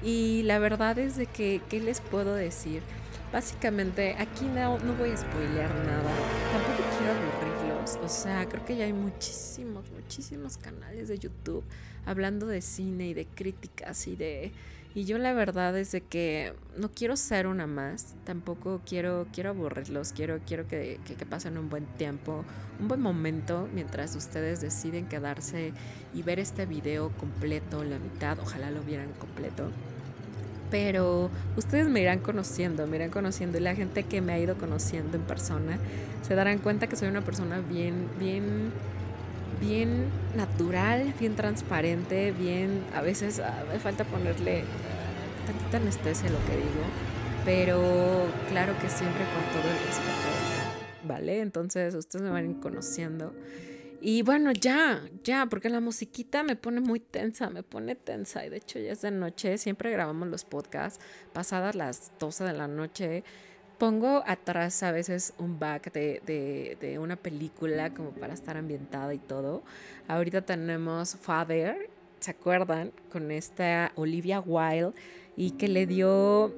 Y 0.04 0.44
la 0.44 0.60
verdad 0.60 0.98
es 1.00 1.16
de 1.16 1.28
que, 1.28 1.62
¿qué 1.70 1.80
les 1.80 2.02
puedo 2.02 2.36
decir? 2.36 2.82
Básicamente, 3.32 4.16
aquí 4.20 4.46
no, 4.46 4.78
no 4.80 4.94
voy 4.94 5.12
a 5.12 5.18
spoilear 5.18 5.74
nada, 5.74 6.12
tampoco 6.52 6.93
o 8.02 8.10
sea, 8.10 8.48
creo 8.48 8.66
que 8.66 8.76
ya 8.76 8.86
hay 8.86 8.94
muchísimos, 8.94 9.92
muchísimos 9.92 10.58
canales 10.58 11.08
de 11.08 11.20
YouTube 11.20 11.64
hablando 12.06 12.48
de 12.48 12.62
cine 12.62 13.10
y 13.10 13.14
de 13.14 13.26
críticas 13.26 14.08
y 14.08 14.16
de 14.16 14.52
y 14.96 15.06
yo 15.06 15.18
la 15.18 15.34
verdad 15.34 15.76
es 15.76 15.96
que 16.08 16.54
no 16.78 16.92
quiero 16.92 17.18
ser 17.18 17.48
una 17.48 17.66
más, 17.66 18.14
tampoco 18.26 18.80
quiero, 18.86 19.26
quiero 19.34 19.50
aburrirlos, 19.50 20.14
quiero, 20.14 20.40
quiero 20.46 20.68
que, 20.68 21.00
que, 21.04 21.26
pasen 21.26 21.58
un 21.58 21.68
buen 21.68 21.88
tiempo, 21.98 22.46
un 22.80 22.88
buen 22.88 23.02
momento 23.02 23.68
mientras 23.74 24.16
ustedes 24.16 24.62
deciden 24.62 25.08
quedarse 25.08 25.74
y 26.14 26.22
ver 26.22 26.40
este 26.40 26.68
video 26.68 27.12
completo, 27.18 27.84
la 27.84 27.98
mitad, 27.98 28.38
ojalá 28.40 28.70
lo 28.70 28.84
vieran 28.84 29.12
completo. 29.14 29.72
Pero 30.74 31.30
ustedes 31.56 31.88
me 31.88 32.02
irán 32.02 32.18
conociendo, 32.18 32.88
me 32.88 32.96
irán 32.96 33.12
conociendo 33.12 33.60
y 33.60 33.62
la 33.62 33.76
gente 33.76 34.02
que 34.06 34.22
me 34.22 34.34
ha 34.34 34.40
ido 34.40 34.58
conociendo 34.58 35.18
en 35.18 35.22
persona 35.22 35.78
se 36.28 36.34
darán 36.34 36.58
cuenta 36.58 36.88
que 36.88 36.96
soy 36.96 37.10
una 37.10 37.22
persona 37.22 37.60
bien, 37.60 38.08
bien 38.20 38.72
bien 39.62 40.06
natural, 40.36 41.14
bien 41.20 41.36
transparente, 41.36 42.32
bien, 42.32 42.84
a 42.96 43.02
veces 43.02 43.40
ah, 43.40 43.64
me 43.72 43.78
falta 43.78 44.04
ponerle 44.04 44.64
uh, 44.64 45.46
tantita 45.46 45.78
anestesia 45.78 46.28
a 46.28 46.32
lo 46.32 46.40
que 46.40 46.56
digo, 46.58 46.84
pero 47.46 48.26
claro 48.50 48.74
que 48.82 48.90
siempre 48.90 49.26
con 49.26 49.62
todo 49.62 49.72
el 49.72 49.78
respeto, 49.86 51.08
¿vale? 51.08 51.42
Entonces 51.42 51.94
ustedes 51.94 52.24
me 52.24 52.32
van 52.32 52.56
conociendo. 52.56 53.32
Y 54.06 54.22
bueno, 54.22 54.52
ya, 54.52 55.02
ya, 55.24 55.46
porque 55.46 55.70
la 55.70 55.80
musiquita 55.80 56.44
me 56.44 56.58
pone 56.58 56.82
muy 56.82 57.00
tensa, 57.00 57.50
me 57.50 57.64
pone 57.64 57.96
tensa. 57.96 58.46
Y 58.46 58.50
de 58.50 58.58
hecho 58.58 58.78
ya 58.78 58.92
es 58.92 59.02
de 59.02 59.12
noche, 59.12 59.58
siempre 59.58 59.92
grabamos 59.92 60.28
los 60.28 60.44
podcasts 60.44 61.00
pasadas 61.32 61.74
las 61.74 62.12
12 62.20 62.44
de 62.44 62.54
la 62.54 62.68
noche 62.68 63.24
pongo 63.84 64.24
atrás 64.26 64.82
a 64.84 64.92
veces 64.92 65.34
un 65.38 65.60
back 65.60 65.92
de, 65.92 66.98
una 67.02 67.16
película 67.16 67.94
como 67.94 68.12
para 68.12 68.34
estar 68.34 68.56
ambientada 68.56 69.14
y 69.14 69.20
todo. 69.20 69.64
Ahorita 70.08 70.42
tenemos 70.42 71.18
Father, 71.18 71.90
¿se 72.20 72.32
acuerdan? 72.32 72.92
Con 73.12 73.32
esta 73.32 73.92
Olivia 73.96 74.40
Wilde 74.40 74.94
y 75.36 75.52
que 75.52 75.68
le 75.68 75.86
dio, 75.86 76.54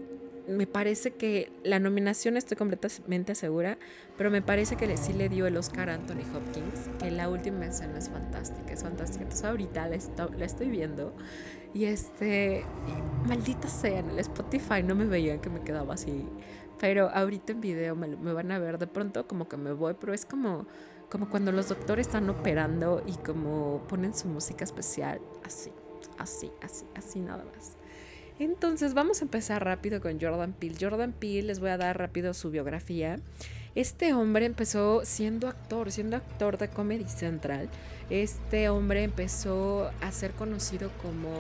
me 0.48 0.68
parece 0.68 1.12
que 1.12 1.52
la 1.64 1.80
nominación 1.80 2.38
estoy 2.38 2.58
completamente 2.58 3.36
segura, 3.36 3.78
pero 4.18 4.32
me 4.32 4.42
parece 4.42 4.76
que 4.76 4.96
sí 4.98 5.14
le 5.14 5.30
dio 5.30 5.48
el 5.48 5.58
Oscar 5.58 5.90
a 5.90 5.96
Anthony 5.96 6.24
Hopkins, 6.36 6.90
que 7.00 7.12
la 7.12 7.30
última 7.30 7.66
escena 7.66 7.98
es 7.98 8.10
fantástica, 8.10 8.74
es 8.74 8.84
fantástica. 8.84 9.24
Entonces 9.24 9.46
ahorita 9.46 9.88
la, 9.88 9.98
la 10.38 10.46
estoy 10.46 10.70
viendo 10.70 11.14
y 11.74 11.86
este, 11.86 12.64
maldita 13.26 13.68
sea, 13.68 14.00
en 14.00 14.12
el 14.12 14.20
Spotify 14.20 14.84
no 14.84 14.96
me 14.96 15.06
veían 15.06 15.40
que 15.40 15.50
me 15.50 15.62
quedaba 15.62 15.94
así 15.94 16.26
pero 16.80 17.10
ahorita 17.10 17.54
en 17.54 17.62
video 17.62 17.96
me, 17.96 18.16
van 18.16 18.52
a 18.52 18.60
ver 18.60 18.78
de 18.78 18.88
pronto 18.88 19.28
como 19.28 19.48
que 19.48 19.58
me 19.58 19.72
voy, 19.72 19.96
pero 20.00 20.14
es 20.14 20.26
como, 20.26 20.66
como 21.10 21.30
cuando 21.30 21.52
los 21.52 21.70
doctores 21.70 22.08
están 22.08 22.30
operando 22.30 23.04
y 23.06 23.14
como 23.14 23.82
ponen 23.88 24.14
su 24.14 24.28
música 24.28 24.64
especial, 24.64 25.22
así, 25.44 25.72
así, 26.18 26.52
así, 26.62 26.86
así 26.96 27.20
nada 27.20 27.46
más. 27.46 27.78
Entonces 28.40 28.94
vamos 28.94 29.22
a 29.22 29.26
empezar 29.26 29.64
rápido 29.64 30.02
con 30.02 30.20
Jordan 30.20 30.54
Peele. 30.54 30.76
Jordan 30.80 31.14
Peele, 31.14 31.44
les 31.44 31.60
voy 31.60 31.70
a 31.70 31.78
dar 31.78 31.98
rápido 31.98 32.34
su 32.34 32.52
biografía. 32.52 33.20
Este 33.76 34.14
hombre 34.14 34.46
empezó 34.46 35.04
siendo 35.04 35.48
actor, 35.48 35.92
siendo 35.92 36.18
actor 36.18 36.58
de 36.58 36.70
Comedy 36.70 37.08
Central. 37.08 37.70
Este 38.10 38.70
hombre 38.70 39.04
empezó 39.04 39.92
a 40.02 40.12
ser 40.12 40.32
conocido 40.32 40.92
como, 41.02 41.32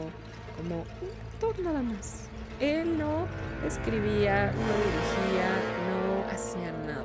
como 0.58 0.76
un 0.76 1.10
actor 1.34 1.60
nada 1.60 1.82
más 1.82 2.30
él 2.60 2.98
no 2.98 3.28
escribía, 3.68 4.52
no 4.52 4.78
dirigía, 4.78 5.50
no 5.90 6.26
hacía 6.32 6.72
nada. 6.86 7.04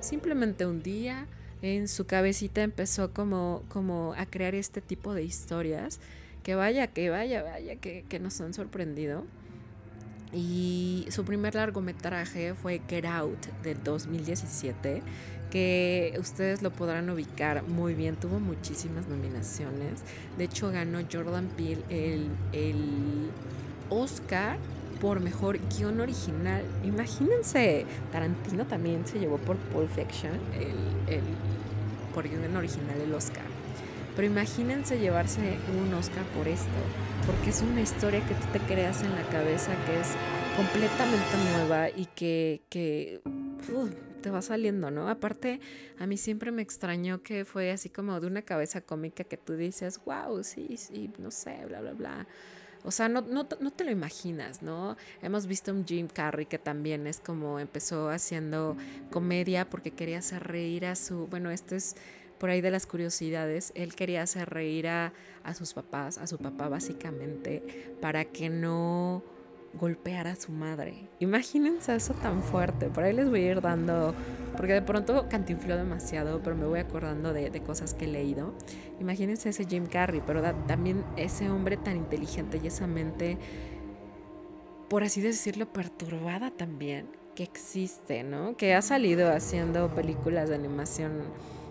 Simplemente 0.00 0.66
un 0.66 0.82
día 0.82 1.26
en 1.62 1.88
su 1.88 2.06
cabecita 2.06 2.62
empezó 2.62 3.12
como, 3.12 3.62
como 3.68 4.14
a 4.16 4.26
crear 4.26 4.54
este 4.54 4.80
tipo 4.80 5.14
de 5.14 5.24
historias 5.24 6.00
que 6.48 6.54
vaya, 6.54 6.86
que 6.86 7.10
vaya, 7.10 7.42
vaya, 7.42 7.76
que, 7.76 8.20
nos 8.20 8.40
han 8.40 8.54
sorprendido. 8.54 9.26
Y 10.32 11.04
su 11.10 11.26
primer 11.26 11.54
largometraje 11.54 12.54
fue 12.54 12.80
Get 12.88 13.04
Out 13.04 13.48
del 13.62 13.84
2017, 13.84 15.02
que 15.50 16.14
ustedes 16.18 16.62
lo 16.62 16.70
podrán 16.70 17.10
ubicar 17.10 17.64
muy 17.64 17.92
bien. 17.92 18.16
Tuvo 18.16 18.40
muchísimas 18.40 19.08
nominaciones. 19.08 20.00
De 20.38 20.44
hecho, 20.44 20.70
ganó 20.72 21.00
Jordan 21.12 21.48
Peele 21.48 21.82
el, 21.90 22.30
el 22.54 23.28
Oscar 23.90 24.56
por 25.02 25.20
mejor 25.20 25.58
guion 25.76 26.00
original. 26.00 26.62
Imagínense, 26.82 27.84
Tarantino 28.10 28.66
también 28.66 29.06
se 29.06 29.18
llevó 29.18 29.36
por 29.36 29.58
Pulp 29.58 29.90
Fiction 29.90 30.32
el, 30.54 31.14
el, 31.14 31.24
por 32.14 32.26
guion 32.26 32.56
original 32.56 32.98
el 33.02 33.12
Oscar. 33.12 33.57
Pero 34.18 34.26
imagínense 34.26 34.98
llevarse 34.98 35.58
un 35.80 35.94
Oscar 35.94 36.24
por 36.36 36.48
esto, 36.48 36.66
porque 37.24 37.50
es 37.50 37.62
una 37.62 37.82
historia 37.82 38.18
que 38.26 38.34
tú 38.34 38.46
te 38.52 38.58
creas 38.58 39.00
en 39.04 39.14
la 39.14 39.22
cabeza 39.28 39.70
que 39.86 40.00
es 40.00 40.08
completamente 40.56 41.36
nueva 41.52 41.88
y 41.88 42.06
que, 42.06 42.62
que 42.68 43.20
te 44.20 44.30
va 44.32 44.42
saliendo, 44.42 44.90
¿no? 44.90 45.08
Aparte, 45.08 45.60
a 46.00 46.08
mí 46.08 46.16
siempre 46.16 46.50
me 46.50 46.62
extrañó 46.62 47.22
que 47.22 47.44
fue 47.44 47.70
así 47.70 47.90
como 47.90 48.18
de 48.18 48.26
una 48.26 48.42
cabeza 48.42 48.80
cómica 48.80 49.22
que 49.22 49.36
tú 49.36 49.54
dices, 49.54 50.00
wow, 50.04 50.42
sí, 50.42 50.76
sí, 50.76 51.12
no 51.18 51.30
sé, 51.30 51.64
bla, 51.66 51.80
bla, 51.80 51.92
bla. 51.92 52.26
O 52.82 52.90
sea, 52.90 53.08
no, 53.08 53.20
no, 53.20 53.46
no, 53.60 53.70
te 53.70 53.84
lo 53.84 53.92
imaginas, 53.92 54.62
¿no? 54.62 54.96
Hemos 55.22 55.46
visto 55.46 55.70
un 55.70 55.86
Jim 55.86 56.08
Carrey 56.08 56.46
que 56.46 56.58
también 56.58 57.06
es 57.06 57.20
como 57.20 57.60
empezó 57.60 58.10
haciendo 58.10 58.76
comedia 59.12 59.70
porque 59.70 59.92
quería 59.92 60.18
hacer 60.18 60.42
reír 60.42 60.86
a 60.86 60.96
su, 60.96 61.28
bueno, 61.28 61.52
esto 61.52 61.76
es 61.76 61.94
por 62.38 62.50
ahí 62.50 62.60
de 62.60 62.70
las 62.70 62.86
curiosidades, 62.86 63.72
él 63.74 63.94
quería 63.94 64.22
hacer 64.22 64.48
reír 64.50 64.88
a, 64.88 65.12
a 65.44 65.54
sus 65.54 65.74
papás, 65.74 66.18
a 66.18 66.26
su 66.26 66.38
papá 66.38 66.68
básicamente, 66.68 67.94
para 68.00 68.24
que 68.24 68.48
no 68.48 69.22
golpeara 69.74 70.32
a 70.32 70.36
su 70.36 70.52
madre. 70.52 71.08
Imagínense 71.18 71.94
eso 71.94 72.14
tan 72.14 72.42
fuerte. 72.42 72.86
Por 72.86 73.04
ahí 73.04 73.12
les 73.12 73.28
voy 73.28 73.40
a 73.44 73.52
ir 73.52 73.60
dando, 73.60 74.14
porque 74.56 74.72
de 74.72 74.82
pronto 74.82 75.28
cantinfló 75.28 75.76
demasiado, 75.76 76.40
pero 76.42 76.56
me 76.56 76.66
voy 76.66 76.80
acordando 76.80 77.32
de, 77.32 77.50
de 77.50 77.62
cosas 77.62 77.94
que 77.94 78.06
he 78.06 78.08
leído. 78.08 78.54
Imagínense 79.00 79.50
ese 79.50 79.64
Jim 79.66 79.86
Carrey, 79.86 80.22
pero 80.26 80.42
también 80.66 81.04
ese 81.16 81.50
hombre 81.50 81.76
tan 81.76 81.96
inteligente 81.96 82.60
y 82.62 82.66
esa 82.66 82.86
mente, 82.86 83.38
por 84.88 85.02
así 85.04 85.20
decirlo, 85.20 85.72
perturbada 85.72 86.50
también, 86.50 87.06
que 87.34 87.42
existe, 87.42 88.24
¿no? 88.24 88.56
Que 88.56 88.74
ha 88.74 88.82
salido 88.82 89.30
haciendo 89.30 89.94
películas 89.94 90.48
de 90.48 90.56
animación 90.56 91.12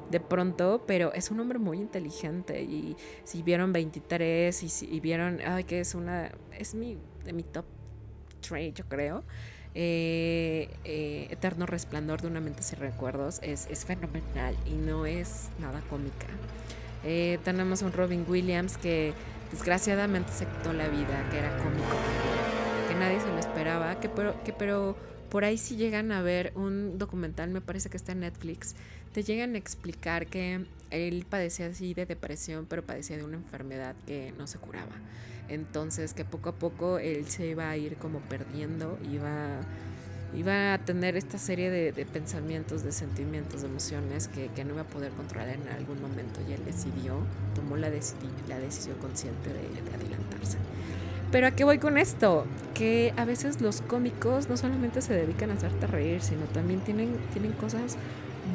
de 0.10 0.20
pronto, 0.20 0.84
pero 0.88 1.14
es 1.14 1.32
un 1.32 1.40
hombre 1.40 1.60
muy 1.60 1.78
inteligente 1.78 2.62
y 2.62 2.96
si 3.24 3.44
vieron 3.44 3.74
23 3.74 4.64
y 4.64 4.70
si 4.70 4.88
y 4.94 5.00
vieron, 5.00 5.40
ay, 5.46 5.64
que 5.64 5.80
es 5.80 5.96
una, 5.96 6.32
es 6.58 6.76
mi, 6.76 6.98
de 7.26 7.34
mi 7.34 7.44
top 7.44 7.66
3, 8.42 8.74
yo 8.74 8.86
creo. 8.88 9.24
Eh, 9.76 10.70
eh, 10.86 11.28
Eterno 11.30 11.66
Resplandor 11.68 12.22
de 12.22 12.28
una 12.28 12.40
mente 12.40 12.64
sin 12.64 12.80
recuerdos 12.80 13.40
es, 13.44 13.68
es 13.70 13.86
fenomenal 13.86 14.56
y 14.66 14.74
no 14.74 15.06
es 15.06 15.50
nada 15.60 15.82
cómica. 15.90 16.28
Eh, 17.04 17.38
tenemos 17.44 17.82
un 17.84 17.94
Robin 17.94 18.26
Williams 18.28 18.78
que 18.78 19.14
desgraciadamente 19.52 20.32
se 20.32 20.46
quitó 20.46 20.74
la 20.74 20.88
vida, 20.88 21.30
que 21.30 21.38
era 21.38 21.56
cómico 21.58 21.96
que 22.88 22.96
nadie 22.96 23.20
se 23.20 23.28
lo 23.28 23.38
esperaba, 23.38 24.00
que 24.00 24.10
pero, 24.10 24.42
que 24.44 24.54
pero 24.54 24.96
por 25.30 25.44
ahí 25.44 25.58
si 25.58 25.76
llegan 25.76 26.12
a 26.12 26.22
ver 26.22 26.54
un 26.56 26.98
documental, 26.98 27.50
me 27.50 27.62
parece 27.62 27.90
que 27.90 27.98
está 27.98 28.14
en 28.14 28.22
Netflix, 28.22 28.76
te 29.14 29.24
llegan 29.24 29.56
a 29.56 29.58
explicar 29.58 30.28
que 30.28 30.66
él 30.90 31.26
padecía 31.30 31.68
así 31.68 31.94
de 31.94 32.06
depresión, 32.06 32.66
pero 32.70 32.86
padecía 32.86 33.18
de 33.18 33.24
una 33.24 33.38
enfermedad 33.38 33.96
que 34.06 34.34
no 34.38 34.48
se 34.48 34.58
curaba. 34.58 34.96
Entonces 35.50 36.14
que 36.14 36.26
poco 36.26 36.50
a 36.50 36.54
poco 36.54 37.00
él 37.00 37.28
se 37.28 37.48
iba 37.48 37.70
a 37.70 37.78
ir 37.78 37.96
como 37.98 38.20
perdiendo, 38.20 38.98
iba, 39.12 39.62
iba 40.36 40.74
a 40.74 40.78
tener 40.78 41.16
esta 41.18 41.38
serie 41.38 41.72
de, 41.72 42.06
pensamientos, 42.06 42.84
de 42.84 42.92
sentimientos, 42.92 43.62
de 43.62 43.68
emociones 43.68 44.28
que, 44.28 44.64
no 44.64 44.74
iba 44.74 44.82
a 44.82 44.88
poder 44.88 45.12
controlar 45.14 45.50
en 45.50 45.68
algún 45.70 46.02
momento 46.02 46.40
y 46.48 46.54
él 46.54 46.64
decidió, 46.66 47.18
tomó 47.56 47.78
la, 47.78 47.90
decidi 47.90 48.30
la 48.48 48.60
decisión 48.60 48.98
consciente 48.98 49.52
de 49.52 49.96
adelantarse. 49.96 50.58
Pero 51.32 51.48
a 51.48 51.52
qué 51.52 51.66
voy 51.66 51.78
con 51.78 51.98
esto? 51.98 52.46
Que 52.74 53.14
a 53.18 53.26
veces 53.26 53.60
los 53.60 53.82
cómicos 53.82 54.48
no 54.48 54.56
solamente 54.56 55.02
se 55.02 55.14
dedican 55.14 55.52
a 55.52 55.56
hacerte 55.56 55.86
reír, 55.88 56.22
sino 56.22 56.46
también 56.46 56.80
tienen, 56.82 57.18
tienen 57.34 57.52
cosas 57.54 57.98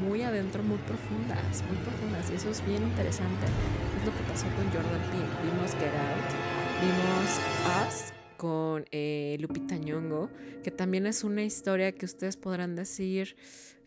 muy 0.00 0.22
adentro, 0.22 0.62
muy 0.62 0.78
profundas, 0.78 1.62
muy 1.68 1.76
profundas. 1.84 2.30
Y 2.30 2.36
eso 2.36 2.50
es 2.50 2.64
bien 2.64 2.82
interesante. 2.82 3.46
Es 3.98 4.06
lo 4.06 4.12
que 4.16 4.22
pasó 4.24 4.46
con 4.56 4.64
Jordan 4.66 5.02
Peele. 5.10 5.26
Vimos 5.44 5.72
Get 5.72 5.92
Out, 5.92 6.30
vimos 6.80 7.86
Us 7.86 8.12
con 8.38 8.86
eh, 8.90 9.36
Lupita 9.38 9.76
Nyong'o, 9.76 10.30
que 10.64 10.70
también 10.70 11.06
es 11.06 11.24
una 11.24 11.42
historia 11.42 11.92
que 11.92 12.06
ustedes 12.06 12.36
podrán 12.36 12.74
decir, 12.74 13.36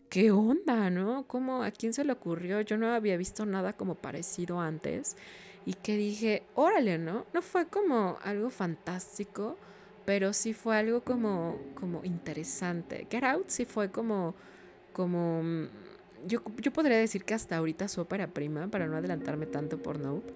¿qué 0.08 0.30
onda, 0.30 0.90
no? 0.90 1.26
¿Cómo, 1.26 1.64
a 1.64 1.72
quién 1.72 1.92
se 1.92 2.04
le 2.04 2.12
ocurrió? 2.12 2.60
Yo 2.60 2.78
no 2.78 2.92
había 2.92 3.16
visto 3.16 3.44
nada 3.46 3.72
como 3.72 3.96
parecido 3.96 4.60
antes 4.60 5.16
y 5.66 5.74
que 5.74 5.96
dije, 5.96 6.44
órale, 6.54 6.96
¿no? 6.96 7.26
No 7.34 7.42
fue 7.42 7.66
como 7.66 8.18
algo 8.22 8.50
fantástico, 8.50 9.56
pero 10.04 10.32
sí 10.32 10.54
fue 10.54 10.76
algo 10.76 11.02
como, 11.02 11.58
como 11.74 12.04
interesante. 12.04 13.08
Get 13.10 13.24
Out 13.24 13.48
sí 13.48 13.64
fue 13.64 13.90
como, 13.90 14.36
como, 14.92 15.42
yo, 16.24 16.40
yo 16.62 16.72
podría 16.72 16.96
decir 16.96 17.24
que 17.24 17.34
hasta 17.34 17.56
ahorita 17.56 17.88
su 17.88 18.00
ópera 18.00 18.28
prima, 18.28 18.68
para 18.68 18.86
no 18.86 18.96
adelantarme 18.96 19.46
tanto 19.46 19.82
por 19.82 19.98
Nope, 19.98 20.32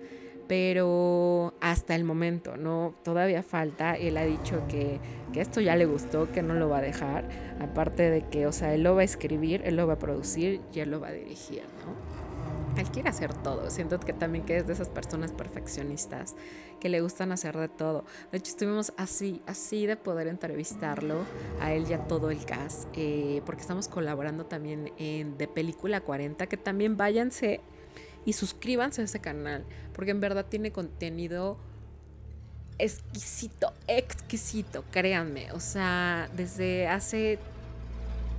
pero 0.48 1.54
hasta 1.60 1.94
el 1.94 2.02
momento, 2.02 2.56
¿no? 2.56 2.92
Todavía 3.04 3.44
falta, 3.44 3.94
él 3.94 4.16
ha 4.16 4.24
dicho 4.24 4.64
que, 4.68 4.98
que 5.32 5.40
esto 5.40 5.60
ya 5.60 5.76
le 5.76 5.86
gustó, 5.86 6.32
que 6.32 6.42
no 6.42 6.54
lo 6.54 6.68
va 6.68 6.78
a 6.78 6.82
dejar, 6.82 7.28
aparte 7.60 8.10
de 8.10 8.22
que, 8.22 8.48
o 8.48 8.52
sea, 8.52 8.74
él 8.74 8.82
lo 8.82 8.96
va 8.96 9.02
a 9.02 9.04
escribir, 9.04 9.62
él 9.64 9.76
lo 9.76 9.86
va 9.86 9.92
a 9.92 9.98
producir 10.00 10.60
y 10.74 10.80
él 10.80 10.90
lo 10.90 10.98
va 10.98 11.08
a 11.08 11.12
dirigir, 11.12 11.62
¿no? 11.86 12.49
Él 12.76 12.90
quiere 12.90 13.08
hacer 13.08 13.34
todo. 13.34 13.70
Siento 13.70 13.98
que 14.00 14.12
también 14.12 14.44
que 14.44 14.58
es 14.58 14.66
de 14.66 14.72
esas 14.72 14.88
personas 14.88 15.32
perfeccionistas 15.32 16.36
que 16.80 16.88
le 16.88 17.00
gustan 17.00 17.32
hacer 17.32 17.56
de 17.56 17.68
todo. 17.68 18.04
De 18.32 18.38
hecho, 18.38 18.50
estuvimos 18.50 18.92
así, 18.96 19.42
así 19.46 19.86
de 19.86 19.96
poder 19.96 20.28
entrevistarlo 20.28 21.24
a 21.60 21.72
él 21.72 21.86
y 21.88 21.92
a 21.92 22.06
todo 22.06 22.30
el 22.30 22.44
cast, 22.44 22.88
eh, 22.94 23.42
porque 23.44 23.60
estamos 23.62 23.88
colaborando 23.88 24.46
también 24.46 24.92
en 24.98 25.36
De 25.36 25.46
Película 25.46 26.00
40, 26.00 26.46
que 26.46 26.56
también 26.56 26.96
váyanse 26.96 27.60
y 28.24 28.32
suscríbanse 28.32 29.02
a 29.02 29.04
ese 29.04 29.20
canal, 29.20 29.64
porque 29.92 30.10
en 30.10 30.20
verdad 30.20 30.46
tiene 30.48 30.72
contenido 30.72 31.58
exquisito, 32.78 33.72
exquisito, 33.86 34.84
créanme. 34.90 35.52
O 35.52 35.60
sea, 35.60 36.28
desde 36.34 36.88
hace 36.88 37.38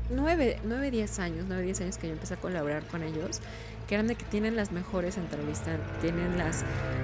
9, 0.09 0.59
9 0.63 0.91
10 0.91 1.19
años, 1.19 1.45
9, 1.47 1.63
10 1.63 1.81
años 1.81 1.97
que 1.97 2.07
yo 2.07 2.13
empecé 2.13 2.33
a 2.33 2.37
colaborar 2.37 2.85
con 2.87 3.03
ellos, 3.03 3.39
de 3.87 4.15
que 4.15 4.23
tienen 4.25 4.55
las 4.55 4.71
mejores 4.71 5.17
entrevistas, 5.17 5.77
tienen 5.99 6.37
las, 6.37 6.63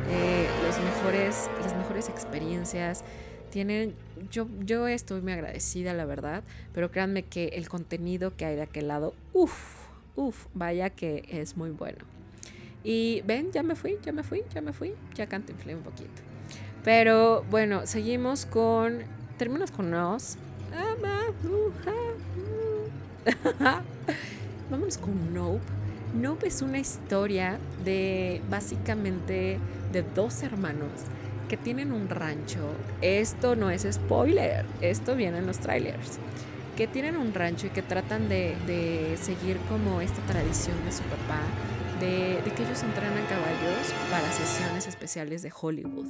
eh, 0.10 0.48
los 0.66 0.80
mejores, 0.80 1.50
las 1.62 1.76
mejores 1.76 2.08
experiencias, 2.08 3.04
tienen, 3.50 3.94
yo, 4.32 4.48
yo 4.62 4.88
estoy 4.88 5.22
muy 5.22 5.34
agradecida, 5.34 5.94
la 5.94 6.06
verdad, 6.06 6.44
pero 6.74 6.90
créanme 6.90 7.24
que 7.24 7.50
el 7.50 7.68
contenido 7.68 8.36
que 8.38 8.46
hay 8.46 8.56
de 8.56 8.62
aquel 8.62 8.88
lado, 8.88 9.14
uff, 9.34 9.76
uff, 10.16 10.46
vaya 10.54 10.90
que 10.90 11.26
es 11.30 11.58
muy 11.58 11.72
bueno. 11.72 12.00
Y 12.86 13.22
ven, 13.26 13.52
ya 13.52 13.64
me 13.64 13.76
fui, 13.76 13.98
ya 14.02 14.14
me 14.14 14.24
fui, 14.24 14.44
ya 14.54 14.62
me 14.62 14.72
fui, 14.72 14.94
ya 15.14 15.28
cantinflé 15.28 15.76
un 15.76 15.84
poquito. 15.84 16.22
Pero 16.86 17.44
bueno, 17.50 17.86
seguimos 17.86 18.46
con, 18.46 19.04
terminamos 19.38 19.72
con 19.72 19.92
nos. 19.92 20.38
Vámonos 24.70 24.98
con 24.98 25.34
Nope. 25.34 25.77
Nope 26.14 26.48
es 26.48 26.62
una 26.62 26.80
historia 26.80 27.60
de 27.84 28.42
básicamente 28.50 29.60
de 29.92 30.04
dos 30.16 30.42
hermanos 30.44 30.92
que 31.48 31.58
tienen 31.58 31.92
un 31.92 32.10
rancho. 32.10 32.72
Esto 33.02 33.56
no 33.56 33.70
es 33.70 33.88
spoiler, 33.90 34.66
esto 34.82 35.16
viene 35.16 35.40
en 35.40 35.48
los 35.48 35.60
trailers. 35.60 36.20
Que 36.76 36.88
tienen 36.88 37.18
un 37.18 37.34
rancho 37.34 37.68
y 37.68 37.70
que 37.72 37.82
tratan 37.82 38.30
de, 38.30 38.56
de 38.68 39.18
seguir 39.20 39.58
como 39.70 40.02
esta 40.02 40.22
tradición 40.24 40.76
de 40.86 40.92
su 40.92 41.04
papá, 41.04 41.42
de, 42.00 42.40
que 42.56 42.64
ellos 42.64 42.84
entrenan 42.84 43.26
caballos 43.26 43.94
para 44.12 44.32
sesiones 44.32 44.88
especiales 44.88 45.42
de 45.42 45.52
Hollywood. 45.60 46.08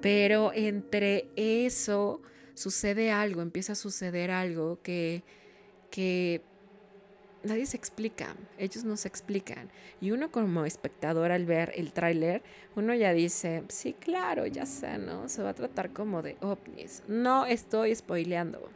Pero 0.00 0.52
entre 0.54 1.28
eso 1.36 2.22
sucede 2.54 3.10
algo, 3.10 3.42
empieza 3.42 3.72
a 3.72 3.76
suceder 3.76 4.30
algo 4.30 4.80
que, 4.82 5.22
que 5.90 6.42
nadie 7.42 7.66
se 7.66 7.76
explica, 7.76 8.34
ellos 8.58 8.84
no 8.84 8.96
se 8.96 9.08
explican. 9.08 9.70
Y 10.00 10.10
uno 10.12 10.30
como 10.30 10.64
espectador 10.64 11.32
al 11.32 11.46
ver 11.46 11.72
el 11.76 11.92
tráiler, 11.92 12.42
uno 12.76 12.94
ya 12.94 13.12
dice, 13.12 13.64
sí, 13.68 13.94
claro, 13.94 14.46
ya 14.46 14.66
sé, 14.66 14.98
¿no? 14.98 15.28
Se 15.28 15.42
va 15.42 15.50
a 15.50 15.54
tratar 15.54 15.92
como 15.92 16.22
de 16.22 16.36
ovnis. 16.40 17.02
No 17.08 17.46
estoy 17.46 17.94
spoileando. 17.94 18.70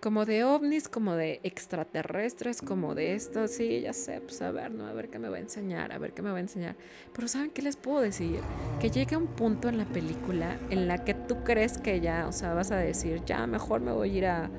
como 0.00 0.24
de 0.24 0.44
ovnis, 0.44 0.88
como 0.88 1.14
de 1.14 1.40
extraterrestres, 1.42 2.62
como 2.62 2.94
de 2.94 3.14
esto, 3.14 3.46
sí, 3.48 3.82
ya 3.82 3.92
sé, 3.92 4.20
pues 4.22 4.40
a 4.40 4.50
ver, 4.50 4.70
no, 4.70 4.86
a 4.86 4.92
ver 4.94 5.10
qué 5.10 5.18
me 5.18 5.28
va 5.28 5.36
a 5.36 5.40
enseñar, 5.40 5.92
a 5.92 5.98
ver 5.98 6.14
qué 6.14 6.22
me 6.22 6.30
va 6.30 6.38
a 6.38 6.40
enseñar. 6.40 6.74
Pero 7.14 7.28
¿saben 7.28 7.50
qué 7.50 7.60
les 7.60 7.76
puedo 7.76 8.00
decir? 8.00 8.40
Que 8.80 8.90
llega 8.90 9.18
un 9.18 9.26
punto 9.26 9.68
en 9.68 9.76
la 9.76 9.84
película 9.84 10.58
en 10.70 10.88
la 10.88 11.04
que 11.04 11.12
tú 11.12 11.44
crees 11.44 11.76
que 11.76 12.00
ya, 12.00 12.26
o 12.26 12.32
sea, 12.32 12.54
vas 12.54 12.70
a 12.70 12.76
decir, 12.78 13.22
ya, 13.26 13.46
mejor 13.46 13.82
me 13.82 13.92
voy 13.92 14.10
a 14.10 14.14
ir 14.14 14.26
a, 14.26 14.50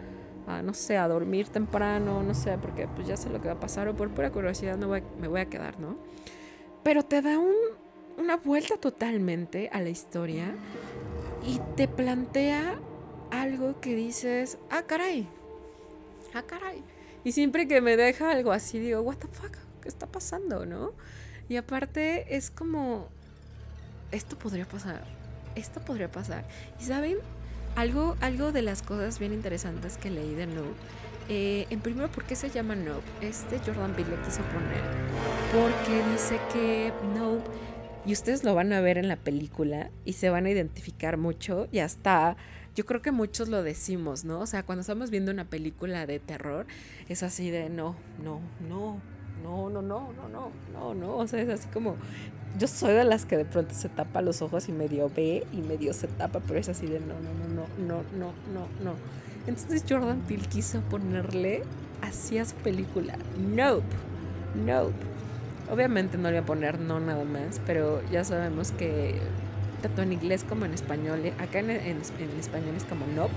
a, 0.58 0.62
no 0.62 0.74
sé, 0.74 0.98
a 0.98 1.08
dormir 1.08 1.50
temprano, 1.50 2.24
no 2.24 2.34
sé, 2.34 2.58
porque 2.58 2.88
pues 2.88 3.08
ya 3.08 3.18
sé 3.18 3.30
lo 3.30 3.42
que 3.42 3.48
va 3.48 3.56
a 3.56 3.60
pasar, 3.60 3.88
o 3.88 3.96
por 3.96 4.10
pura 4.10 4.32
curiosidad 4.32 4.78
no 4.78 4.88
voy, 4.88 5.04
me 5.20 5.28
voy 5.28 5.42
a 5.42 5.46
quedar, 5.46 5.80
¿no? 5.80 5.98
Pero 6.84 7.04
te 7.04 7.22
da 7.22 7.38
un, 7.38 7.56
una 8.18 8.38
vuelta 8.38 8.78
totalmente 8.78 9.70
a 9.72 9.82
la 9.82 9.90
historia 9.90 10.56
y 11.46 11.60
te 11.76 11.88
plantea 11.88 12.80
algo 13.32 13.80
que 13.80 13.96
dices, 13.96 14.58
ah, 14.70 14.84
caray, 14.84 15.28
ah, 16.34 16.44
caray. 16.44 16.84
Y 17.24 17.32
siempre 17.32 17.68
que 17.68 17.82
me 17.82 17.98
deja 17.98 18.32
algo 18.32 18.52
así, 18.52 18.80
digo, 18.80 19.02
what 19.02 19.18
the 19.18 19.28
fuck, 19.28 19.56
¿qué 19.82 19.90
está 19.90 20.08
pasando, 20.08 20.66
no? 20.66 20.94
Y 21.50 21.58
aparte 21.58 22.36
es 22.36 22.50
como, 22.50 23.08
esto 24.12 24.38
podría 24.38 24.66
pasar, 24.66 25.04
esto 25.56 25.82
podría 25.82 26.12
pasar. 26.12 26.46
Y 26.80 26.84
saben, 26.86 27.18
algo, 27.76 28.16
algo 28.22 28.52
de 28.52 28.62
las 28.62 28.82
cosas 28.82 29.20
bien 29.20 29.34
interesantes 29.34 29.98
que 29.98 30.10
leí 30.10 30.34
de 30.36 30.48
Noob, 30.48 30.74
eh, 31.30 31.68
en 31.70 31.80
primero, 31.80 32.10
¿por 32.12 32.26
qué 32.26 32.36
se 32.36 32.50
llama 32.50 32.76
Noob? 32.76 33.02
Este 33.22 33.60
Jordan 33.60 33.94
Peele 33.94 34.18
le 34.18 34.24
quiso 34.24 34.42
poner, 34.44 34.82
porque 35.52 36.04
dice 36.12 36.40
que 36.54 36.92
Noob, 37.16 37.42
y 38.06 38.14
ustedes 38.14 38.44
lo 38.44 38.56
van 38.56 38.74
a 38.74 38.82
ver 38.82 38.98
en 38.98 39.08
la 39.08 39.16
película 39.16 39.92
y 40.06 40.14
se 40.14 40.30
van 40.30 40.46
a 40.46 40.50
identificar 40.50 41.18
mucho 41.18 41.68
y 41.72 41.80
hasta 41.80 42.36
yo 42.76 42.86
creo 42.86 43.02
que 43.02 43.12
muchos 43.12 43.50
lo 43.50 43.64
decimos, 43.64 44.24
¿no? 44.24 44.40
O 44.40 44.48
sea, 44.48 44.64
cuando 44.64 44.82
estamos 44.82 45.10
viendo 45.10 45.32
una 45.32 45.46
película 45.46 46.06
de 46.06 46.20
terror, 46.20 46.66
es 47.10 47.22
así 47.22 47.50
de 47.52 47.70
no, 47.70 47.96
no, 48.24 48.40
no, 48.68 49.02
no, 49.44 49.70
no, 49.70 49.82
no, 49.82 50.14
no, 50.14 50.30
no, 50.30 50.52
no, 50.72 50.94
no. 50.94 51.18
O 51.18 51.28
sea, 51.28 51.42
es 51.42 51.50
así 51.50 51.68
como. 51.70 51.98
Yo 52.60 52.68
soy 52.68 52.94
de 52.94 53.04
las 53.04 53.26
que 53.26 53.38
de 53.38 53.46
pronto 53.46 53.74
se 53.74 53.90
tapa 53.90 54.22
los 54.22 54.42
ojos 54.42 54.68
y 54.68 54.72
medio 54.72 55.10
ve 55.16 55.46
y 55.54 55.58
medio 55.58 55.94
se 55.94 56.08
tapa, 56.08 56.42
pero 56.46 56.60
es 56.60 56.70
así 56.70 56.86
de 56.86 57.00
no, 57.00 57.16
no, 57.16 57.34
no, 57.34 57.66
no, 57.88 57.88
no, 57.88 58.04
no, 58.18 58.34
no, 58.54 58.68
no. 58.84 58.96
Entonces 59.48 59.84
Jordan 59.88 60.20
Peele 60.28 60.46
quiso 60.48 60.82
ponerle 60.82 61.64
así 62.02 62.44
su 62.44 62.56
película. 62.56 63.18
Nope, 63.38 63.86
nope. 64.66 64.94
Obviamente 65.72 66.18
no 66.18 66.30
le 66.30 66.42
voy 66.42 66.44
a 66.44 66.46
poner 66.46 66.80
no 66.80 67.00
nada 67.00 67.24
más, 67.24 67.62
pero 67.66 68.02
ya 68.12 68.24
sabemos 68.24 68.72
que 68.72 69.16
tanto 69.82 70.02
en 70.02 70.14
inglés 70.14 70.46
como 70.48 70.66
en 70.66 70.74
español. 70.74 71.22
Acá 71.40 71.60
en, 71.60 71.70
en, 71.70 72.02
español 72.40 72.76
es 72.76 72.84
como 72.84 73.06
nope, 73.08 73.34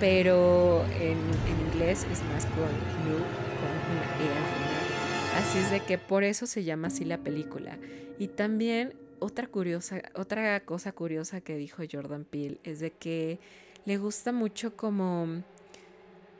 pero 0.00 0.84
en, 0.94 1.18
en, 1.18 1.72
inglés 1.72 2.06
es 2.10 2.22
más 2.32 2.46
con 2.46 2.64
no, 3.04 3.18
con 3.58 3.70
una 3.92 4.64
E. 4.64 4.67
Así 5.38 5.58
es 5.58 5.70
de 5.70 5.78
que 5.78 5.98
por 5.98 6.24
eso 6.24 6.48
se 6.48 6.64
llama 6.64 6.88
así 6.88 7.04
la 7.04 7.18
película. 7.18 7.78
Y 8.18 8.26
también 8.26 8.94
otra, 9.20 9.46
curiosa, 9.46 10.02
otra 10.16 10.58
cosa 10.64 10.90
curiosa 10.90 11.40
que 11.40 11.56
dijo 11.56 11.84
Jordan 11.88 12.24
Peele 12.24 12.58
es 12.64 12.80
de 12.80 12.90
que 12.90 13.38
le 13.84 13.98
gusta 13.98 14.32
mucho 14.32 14.76
como, 14.76 15.44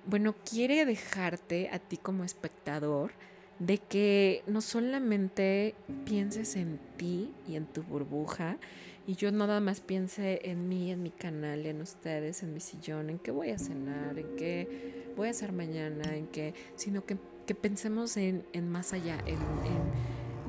bueno, 0.05 0.35
quiere 0.45 0.85
dejarte 0.85 1.71
a 1.73 1.79
ti 1.79 1.97
como 1.97 2.25
espectador 2.25 3.13
de 3.61 3.79
que 3.79 4.43
no 4.49 4.61
solamente 4.61 5.77
pienses 6.05 6.57
en 6.57 6.81
ti 6.97 7.33
y 7.47 7.55
en 7.55 7.67
tu 7.67 7.85
burbuja, 7.85 8.59
y 9.07 9.15
yo 9.15 9.31
nada 9.31 9.61
más 9.61 9.81
piense 9.81 10.41
en 10.43 10.69
mí, 10.69 10.91
en 10.91 11.05
mi 11.05 11.11
canal, 11.11 11.67
en 11.67 11.83
ustedes, 11.83 12.43
en 12.43 12.53
mi 12.53 12.59
sillón, 12.59 13.11
en 13.11 13.21
qué 13.21 13.31
voy 13.31 13.51
a 13.51 13.59
cenar, 13.59 14.19
en 14.19 14.35
qué 14.35 15.13
voy 15.17 15.29
a 15.29 15.31
hacer 15.31 15.53
mañana, 15.53 16.17
en 16.17 16.27
qué, 16.27 16.53
sino 16.75 17.07
que, 17.07 17.17
que 17.49 17.55
pensemos 17.55 18.19
en, 18.19 18.45
en, 18.53 18.69
más 18.69 18.93
allá, 18.93 19.17
en, 19.25 19.39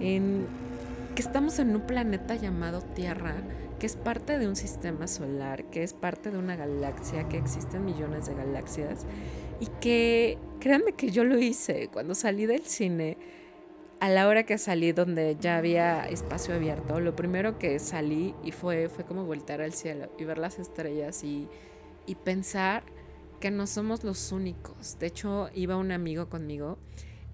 en, 0.06 0.46
que 1.16 1.22
estamos 1.22 1.58
en 1.58 1.74
un 1.74 1.84
planeta 1.84 2.36
llamado 2.36 2.82
Tierra, 2.82 3.36
que 3.80 3.86
es 3.86 3.96
parte 3.96 4.38
de 4.38 4.50
un 4.50 4.58
sistema 4.58 5.08
solar, 5.08 5.64
que 5.72 5.84
es 5.84 5.94
parte 5.94 6.30
de 6.30 6.38
una 6.38 6.58
galaxia, 6.58 7.30
que 7.30 7.38
existen 7.38 7.86
millones 7.86 8.26
de 8.28 8.36
galaxias 8.36 9.06
y 9.62 9.68
que, 9.80 10.38
créanme 10.60 10.92
que 10.92 11.10
yo 11.10 11.24
lo 11.24 11.40
hice 11.40 11.88
cuando 11.88 12.16
salí 12.16 12.46
del 12.46 12.66
cine 12.66 13.18
a 14.02 14.10
la 14.10 14.28
hora 14.28 14.44
que 14.44 14.58
salí 14.58 14.92
donde 14.92 15.38
ya 15.40 15.56
había 15.56 16.04
espacio 16.10 16.54
abierto, 16.54 17.00
lo 17.00 17.16
primero 17.16 17.58
que 17.58 17.80
salí 17.80 18.36
y 18.44 18.52
fue, 18.52 18.90
fue 18.90 19.06
como 19.06 19.24
voltar 19.24 19.62
al 19.62 19.72
cielo 19.72 20.10
y 20.18 20.26
ver 20.26 20.38
las 20.38 20.60
estrellas 20.60 21.24
y, 21.24 21.48
y 22.06 22.16
pensar 22.16 22.84
que 23.40 23.52
no 23.52 23.68
somos 23.68 24.04
los 24.04 24.32
únicos. 24.32 24.98
De 25.00 25.08
hecho, 25.08 25.50
iba 25.56 25.78
un 25.78 25.92
amigo 25.92 26.30
conmigo 26.30 26.78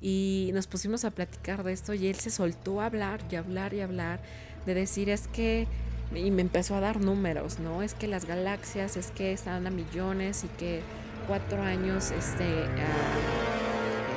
y 0.02 0.52
nos 0.54 0.68
pusimos 0.68 1.06
a 1.06 1.12
platicar 1.12 1.64
de 1.64 1.74
esto 1.74 1.94
y 1.94 2.08
él 2.08 2.16
se 2.16 2.30
soltó 2.30 2.82
a 2.82 2.86
hablar 2.86 3.22
y 3.32 3.36
hablar 3.36 3.74
y 3.74 3.82
hablar 3.82 4.22
de 4.66 4.74
decir 4.74 5.10
es 5.10 5.28
que 5.28 5.68
y 6.14 6.32
me 6.32 6.42
empezó 6.42 6.76
a 6.76 6.80
dar 6.80 7.02
números, 7.02 7.60
¿no? 7.60 7.82
Es 7.82 7.94
que 7.94 8.08
las 8.08 8.26
galaxias, 8.26 8.96
es 8.96 9.12
que 9.12 9.34
están 9.34 9.66
a 9.66 9.72
millones 9.72 10.44
y 10.44 10.48
que 10.50 10.82
cuatro 11.28 11.62
años, 11.62 12.12
este, 12.12 12.44
uh, 12.44 12.66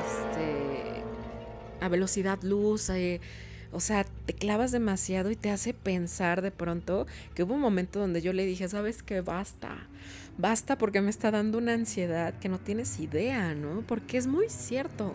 este, 0.07 1.03
a 1.81 1.89
velocidad 1.89 2.39
luz, 2.43 2.91
eh, 2.91 3.21
o 3.73 3.81
sea, 3.81 4.05
te 4.27 4.35
clavas 4.35 4.73
demasiado 4.73 5.31
y 5.31 5.37
te 5.37 5.51
hace 5.51 5.75
pensar 5.75 6.43
de 6.43 6.51
pronto 6.51 7.07
que 7.35 7.43
hubo 7.43 7.55
un 7.55 7.61
momento 7.61 7.99
donde 7.99 8.23
yo 8.23 8.33
le 8.33 8.45
dije, 8.47 8.69
sabes 8.69 9.03
qué, 9.03 9.21
basta, 9.21 9.89
basta 10.39 10.79
porque 10.79 11.01
me 11.01 11.11
está 11.11 11.31
dando 11.31 11.59
una 11.59 11.75
ansiedad 11.75 12.33
que 12.35 12.49
no 12.49 12.59
tienes 12.59 13.01
idea, 13.01 13.55
¿no? 13.55 13.83
Porque 13.83 14.17
es 14.17 14.29
muy 14.29 14.49
cierto, 14.49 15.15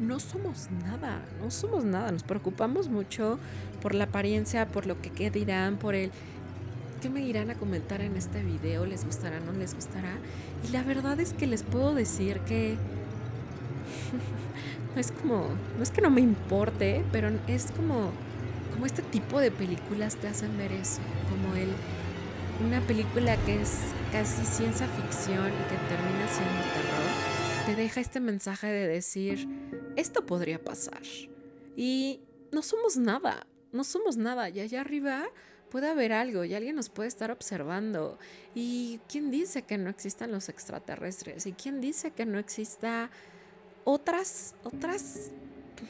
no 0.00 0.18
somos 0.18 0.70
nada, 0.82 1.20
no 1.40 1.50
somos 1.50 1.84
nada, 1.84 2.10
nos 2.10 2.22
preocupamos 2.22 2.88
mucho 2.88 3.38
por 3.82 3.94
la 3.94 4.04
apariencia, 4.04 4.66
por 4.66 4.86
lo 4.86 5.00
que 5.00 5.10
qué 5.10 5.30
dirán, 5.30 5.76
por 5.76 5.94
el 5.94 6.10
qué 7.02 7.10
me 7.10 7.20
irán 7.20 7.50
a 7.50 7.54
comentar 7.54 8.00
en 8.00 8.16
este 8.16 8.42
video, 8.42 8.86
les 8.86 9.04
gustará, 9.04 9.40
no 9.40 9.52
les 9.52 9.74
gustará. 9.74 10.14
Y 10.66 10.72
la 10.72 10.82
verdad 10.82 11.20
es 11.20 11.34
que 11.34 11.46
les 11.46 11.64
puedo 11.64 11.94
decir 11.94 12.38
que 12.40 12.76
no 14.94 15.00
es 15.00 15.12
como, 15.12 15.48
no 15.76 15.82
es 15.82 15.90
que 15.90 16.00
no 16.00 16.10
me 16.10 16.22
importe, 16.22 17.04
pero 17.12 17.30
es 17.46 17.70
como, 17.72 18.10
como 18.72 18.86
este 18.86 19.02
tipo 19.02 19.38
de 19.38 19.50
películas 19.50 20.16
te 20.16 20.28
hacen 20.28 20.56
ver 20.56 20.72
eso, 20.72 21.02
como 21.28 21.54
el, 21.56 21.68
una 22.64 22.80
película 22.86 23.36
que 23.44 23.60
es 23.60 23.80
casi 24.12 24.44
ciencia 24.44 24.86
ficción 24.86 25.48
y 25.48 25.68
que 25.68 25.76
termina 25.88 26.28
siendo 26.28 26.62
terror, 26.74 27.66
te 27.66 27.76
deja 27.76 28.00
este 28.00 28.20
mensaje 28.20 28.68
de 28.68 28.86
decir, 28.86 29.48
esto 29.96 30.24
podría 30.26 30.62
pasar. 30.62 31.02
Y 31.76 32.20
no 32.52 32.62
somos 32.62 32.96
nada, 32.96 33.46
no 33.72 33.84
somos 33.84 34.16
nada. 34.16 34.48
Y 34.48 34.60
allá 34.60 34.82
arriba 34.82 35.24
puede 35.70 35.88
haber 35.88 36.12
algo 36.12 36.44
y 36.44 36.54
alguien 36.54 36.76
nos 36.76 36.88
puede 36.88 37.08
estar 37.08 37.30
observando. 37.30 38.18
¿Y 38.54 39.00
quién 39.08 39.30
dice 39.30 39.62
que 39.62 39.78
no 39.78 39.90
existan 39.90 40.30
los 40.30 40.48
extraterrestres? 40.48 41.46
¿Y 41.46 41.52
quién 41.52 41.80
dice 41.80 42.12
que 42.12 42.26
no 42.26 42.38
exista 42.38 43.10
otras, 43.84 44.54
otras, 44.62 45.30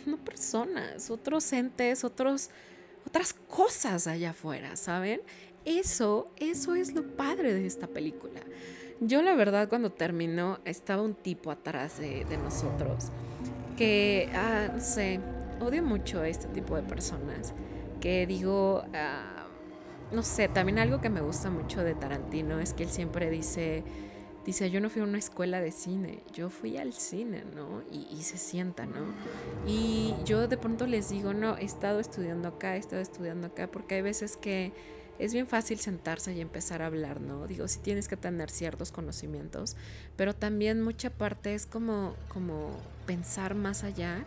no 0.07 0.17
personas, 0.17 1.11
otros 1.11 1.53
entes, 1.53 2.05
otros, 2.05 2.51
otras 3.07 3.35
cosas 3.35 4.07
allá 4.07 4.31
afuera, 4.31 4.77
¿saben? 4.77 5.21
Eso, 5.65 6.29
eso 6.37 6.75
es 6.75 6.95
lo 6.95 7.17
padre 7.17 7.55
de 7.55 7.67
esta 7.67 7.87
película. 7.87 8.41
Yo 9.01 9.23
la 9.23 9.35
verdad 9.35 9.69
cuando 9.69 9.91
terminó 9.91 10.61
estaba 10.65 11.03
un 11.03 11.15
tipo 11.15 11.51
atrás 11.51 11.99
de, 11.99 12.25
de 12.25 12.37
nosotros 12.37 13.11
que, 13.77 14.29
ah, 14.35 14.69
no 14.75 14.81
sé, 14.81 15.21
odio 15.61 15.83
mucho 15.83 16.21
a 16.21 16.29
este 16.29 16.47
tipo 16.49 16.77
de 16.77 16.83
personas 16.83 17.53
que 18.01 18.27
digo, 18.27 18.85
ah, 18.95 19.47
no 20.13 20.23
sé, 20.23 20.49
también 20.49 20.79
algo 20.79 21.01
que 21.01 21.09
me 21.09 21.21
gusta 21.21 21.51
mucho 21.51 21.83
de 21.83 21.95
Tarantino 21.95 22.61
es 22.61 22.75
que 22.75 22.85
él 22.85 22.91
siempre 22.91 23.31
dice, 23.31 23.83
dice, 24.45 24.71
yo 24.71 24.81
no 24.81 24.91
fui 24.91 25.03
a 25.03 25.05
una 25.05 25.19
escuela 25.19 25.61
de 25.61 25.73
cine, 25.73 26.23
yo 26.33 26.51
fui 26.51 26.77
al 26.77 26.93
cine, 26.93 27.45
¿no? 27.55 27.83
Y, 27.91 28.07
y, 28.15 28.23
se 28.23 28.37
sienta, 28.37 28.87
¿no? 28.87 29.07
Y 29.67 30.15
yo 30.25 30.49
de 30.49 30.59
pronto 30.59 30.87
les 30.87 31.09
digo, 31.09 31.33
no, 31.33 31.57
he 31.57 31.65
estado 31.65 32.01
estudiando 32.01 32.49
acá, 32.49 32.77
he 32.77 32.79
estado 32.79 33.01
estudiando 33.01 33.47
acá, 33.47 33.69
porque 33.69 33.95
hay 33.95 34.03
veces 34.03 34.37
que 34.37 34.73
es 35.25 35.33
bien 35.33 35.47
fácil 35.47 35.79
sentarse 35.79 36.33
y 36.33 36.41
empezar 36.41 36.83
a 36.83 36.87
hablar, 36.87 37.21
¿no? 37.21 37.47
Digo, 37.47 37.69
sí 37.69 37.79
tienes 37.79 38.09
que 38.09 38.17
tener 38.17 38.51
ciertos 38.51 38.91
conocimientos, 38.91 39.77
pero 40.17 40.35
también 40.35 40.83
mucha 40.83 41.11
parte 41.11 41.55
es 41.55 41.65
como, 41.65 42.17
como 42.27 42.77
pensar 43.07 43.55
más 43.55 43.85
allá 43.85 44.25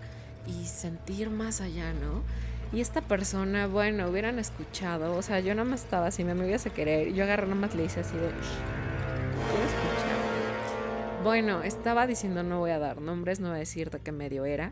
y 0.48 0.66
sentir 0.68 1.30
más 1.30 1.60
allá, 1.60 1.92
¿no? 1.92 2.24
Y 2.72 2.80
esta 2.80 3.02
persona, 3.02 3.68
bueno, 3.68 4.08
hubieran 4.08 4.40
escuchado, 4.40 5.18
o 5.18 5.22
sea, 5.22 5.42
yo 5.42 5.54
nada 5.54 5.70
más 5.70 5.84
estaba 5.84 6.08
así, 6.08 6.24
me 6.24 6.34
hubiese 6.34 6.70
querer, 6.70 7.14
yo 7.14 7.26
agarré 7.26 7.44
nada 7.44 7.56
más 7.56 7.76
le 7.76 7.84
hice 7.84 8.00
así 8.00 8.16
de, 8.16 8.28
escuchar. 8.28 8.56
Bueno, 11.24 11.62
estaba 11.62 12.08
diciendo 12.08 12.42
no 12.44 12.60
voy 12.60 12.72
a 12.72 12.80
dar 12.80 13.02
nombres, 13.02 13.42
no 13.42 13.50
voy 13.50 13.58
a 13.58 13.60
decir 13.60 13.90
de 13.90 14.00
qué 14.00 14.14
medio 14.14 14.46
era, 14.46 14.72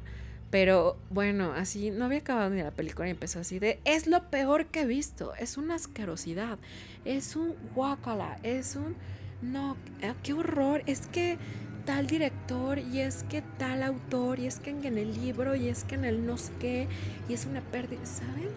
pero 0.54 0.98
bueno, 1.10 1.52
así 1.54 1.89
no 1.89 2.06
había 2.06 2.20
acabado 2.20 2.52
ni 2.52 2.62
la 2.62 2.70
película 2.70 3.08
y 3.08 3.10
empezó 3.10 3.39
así 3.39 3.58
de, 3.58 3.80
es 3.86 4.06
lo 4.06 4.30
peor 4.30 4.68
que 4.68 4.82
he 4.82 4.86
visto, 4.86 5.34
es 5.39 5.58
una 5.58 5.74
asquerosidad, 5.74 6.60
es 7.06 7.36
un 7.36 7.56
guacala, 7.74 8.38
es 8.44 8.76
un, 8.76 8.96
no, 9.42 9.76
qué 10.22 10.34
horror, 10.34 10.84
es 10.86 11.08
que 11.08 11.39
tal 11.88 12.06
director 12.06 12.78
y 12.78 13.00
es 13.00 13.24
que 13.24 13.42
tal 13.58 13.82
autor 13.82 14.38
y 14.38 14.46
es 14.46 14.60
que 14.60 14.70
en 14.70 15.00
el 15.00 15.16
libro 15.20 15.56
y 15.56 15.70
es 15.70 15.86
que 15.86 15.96
en 15.96 16.06
el 16.06 16.24
no 16.24 16.38
sé 16.38 16.52
qué 16.60 16.88
y 17.28 17.34
es 17.34 17.48
una 17.48 17.62
pérdida, 17.62 18.06
¿saben? 18.06 18.50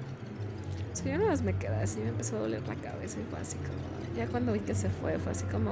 O 0.93 0.97
sea, 0.97 1.07
yo 1.07 1.17
nada 1.17 1.31
más 1.31 1.41
me 1.41 1.57
quedé 1.57 1.77
así, 1.77 2.01
me 2.01 2.11
empezó 2.11 2.37
a 2.37 2.41
doler 2.41 2.61
la 2.69 2.75
cabeza 2.75 3.21
y 3.21 3.25
fue 3.31 3.41
así 3.41 3.57
como, 3.57 4.15
ya 4.19 4.27
cuando 4.27 4.53
vi 4.53 4.61
que 4.61 4.75
se 4.75 4.91
fue, 4.91 5.19
fue 5.19 5.33
así 5.33 5.47
como, 5.47 5.71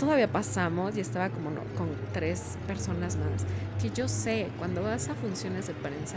todavía 0.00 0.32
pasamos 0.32 0.96
y 0.96 1.00
estaba 1.00 1.28
como 1.28 1.50
no, 1.50 1.62
con 1.76 1.90
tres 2.14 2.56
personas 2.66 3.16
más, 3.16 3.44
que 3.80 3.90
yo 3.90 4.08
sé, 4.08 4.48
cuando 4.58 4.82
vas 4.82 5.10
a 5.10 5.14
funciones 5.14 5.66
de 5.66 5.74
prensa, 5.74 6.16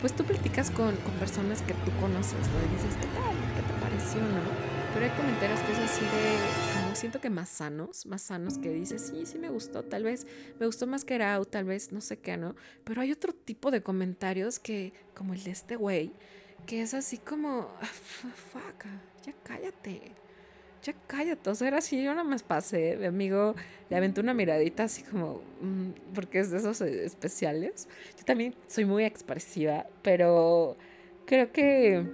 pues 0.00 0.12
tú 0.12 0.24
platicas 0.24 0.72
con, 0.72 0.96
con 0.96 1.12
personas 1.14 1.62
que 1.62 1.72
tú 1.72 1.92
conoces, 2.00 2.32
¿no? 2.32 2.58
Y 2.66 2.74
dices, 2.74 2.96
¿qué 3.00 3.06
tal? 3.14 3.36
¿Qué 3.54 3.62
te 3.62 3.80
pareció, 3.80 4.20
no? 4.20 4.80
Pero 4.92 5.06
hay 5.06 5.12
comentarios 5.12 5.60
que 5.60 5.72
es 5.72 5.78
así 5.78 6.04
de, 6.04 6.80
como 6.80 6.96
siento 6.96 7.20
que 7.20 7.30
más 7.30 7.48
sanos, 7.48 8.06
más 8.06 8.22
sanos 8.22 8.58
que 8.58 8.70
dices, 8.70 9.06
sí, 9.06 9.24
sí 9.24 9.38
me 9.38 9.50
gustó, 9.50 9.84
tal 9.84 10.02
vez 10.02 10.26
me 10.58 10.66
gustó 10.66 10.88
más 10.88 11.04
que 11.04 11.16
Rao, 11.16 11.44
tal 11.44 11.66
vez 11.66 11.92
no 11.92 12.00
sé 12.00 12.18
qué, 12.18 12.36
¿no? 12.36 12.56
Pero 12.82 13.02
hay 13.02 13.12
otro 13.12 13.32
tipo 13.32 13.70
de 13.70 13.84
comentarios 13.84 14.58
que, 14.58 14.94
como 15.14 15.34
el 15.34 15.44
de 15.44 15.52
este 15.52 15.76
güey, 15.76 16.12
que 16.66 16.82
es 16.82 16.94
así 16.94 17.18
como, 17.18 17.68
ah, 17.80 17.86
fuck, 17.86 18.84
ya 19.24 19.32
cállate, 19.44 20.12
cállate. 21.06 21.50
O 21.50 21.54
sea, 21.54 21.68
era 21.68 21.78
así, 21.78 22.02
yo 22.02 22.10
nada 22.10 22.24
más 22.24 22.42
pasé, 22.42 22.96
mi 22.98 23.06
amigo 23.06 23.54
le 23.88 23.96
aventé 23.96 24.20
una 24.20 24.34
miradita 24.34 24.84
así 24.84 25.02
como, 25.02 25.42
mm, 25.60 26.12
porque 26.14 26.40
es 26.40 26.50
de 26.50 26.58
esos 26.58 26.80
eh, 26.80 27.04
especiales. 27.04 27.88
Yo 28.18 28.24
también 28.24 28.54
soy 28.66 28.84
muy 28.84 29.04
expresiva, 29.04 29.86
pero 30.02 30.76
creo 31.26 31.52
que 31.52 32.04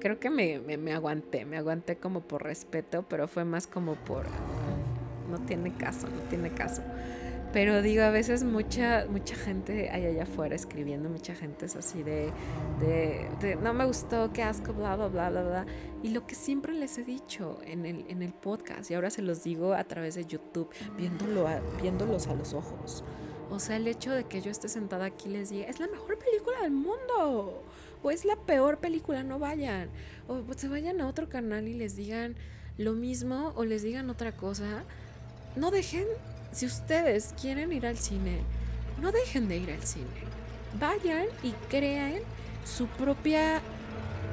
creo 0.00 0.18
que 0.18 0.30
me, 0.30 0.58
me, 0.58 0.92
aguanté, 0.92 1.44
me 1.44 1.56
aguanté 1.58 1.96
como 1.96 2.22
por 2.22 2.42
respeto, 2.42 3.04
pero 3.08 3.28
fue 3.28 3.44
más 3.44 3.66
como 3.66 3.94
por... 3.94 4.26
No 5.30 5.38
tiene 5.46 5.72
caso, 5.72 6.08
no 6.08 6.22
tiene 6.28 6.50
caso. 6.50 6.82
Pero 7.52 7.82
digo, 7.82 8.04
a 8.04 8.10
veces 8.10 8.44
mucha, 8.44 9.06
mucha 9.08 9.34
gente 9.34 9.90
hay 9.90 10.06
allá 10.06 10.22
afuera 10.22 10.54
escribiendo, 10.54 11.08
mucha 11.08 11.34
gente 11.34 11.66
es 11.66 11.74
así 11.74 12.04
de, 12.04 12.30
de, 12.80 13.56
no 13.56 13.74
me 13.74 13.84
gustó, 13.86 14.32
qué 14.32 14.44
asco, 14.44 14.72
bla, 14.72 14.94
bla, 14.94 15.08
bla, 15.08 15.30
bla, 15.30 15.42
bla. 15.42 15.66
Y 16.02 16.10
lo 16.10 16.26
que 16.26 16.36
siempre 16.36 16.72
les 16.74 16.96
he 16.98 17.04
dicho 17.04 17.58
en 17.64 17.86
el, 17.86 18.04
en 18.08 18.22
el 18.22 18.32
podcast, 18.32 18.90
y 18.90 18.94
ahora 18.94 19.10
se 19.10 19.22
los 19.22 19.42
digo 19.42 19.74
a 19.74 19.82
través 19.82 20.14
de 20.14 20.26
YouTube, 20.26 20.70
viéndolo 20.96 21.48
viéndolos 21.82 22.28
a 22.28 22.34
los 22.34 22.54
ojos. 22.54 23.02
O 23.50 23.58
sea, 23.58 23.76
el 23.76 23.88
hecho 23.88 24.12
de 24.12 24.24
que 24.24 24.40
yo 24.40 24.50
esté 24.52 24.68
sentada 24.68 25.06
aquí 25.06 25.28
les 25.28 25.50
diga, 25.50 25.66
es 25.66 25.80
la 25.80 25.88
mejor 25.88 26.18
película 26.18 26.62
del 26.62 26.70
mundo 26.70 27.64
o 28.02 28.10
es 28.10 28.24
la 28.24 28.36
peor 28.36 28.78
película, 28.78 29.22
no 29.22 29.38
vayan. 29.38 29.90
O 30.28 30.40
pues, 30.42 30.60
se 30.60 30.68
vayan 30.68 31.00
a 31.00 31.08
otro 31.08 31.28
canal 31.28 31.68
y 31.68 31.74
les 31.74 31.96
digan 31.96 32.36
lo 32.78 32.92
mismo 32.92 33.52
o 33.56 33.64
les 33.64 33.82
digan 33.82 34.08
otra 34.08 34.32
cosa. 34.32 34.84
No 35.56 35.70
dejen, 35.70 36.06
si 36.52 36.66
ustedes 36.66 37.34
quieren 37.40 37.72
ir 37.72 37.86
al 37.86 37.98
cine, 37.98 38.40
no 39.00 39.12
dejen 39.12 39.48
de 39.48 39.58
ir 39.58 39.70
al 39.70 39.82
cine. 39.82 40.06
Vayan 40.78 41.26
y 41.42 41.52
creen 41.68 42.22
su 42.64 42.86
propia 42.86 43.60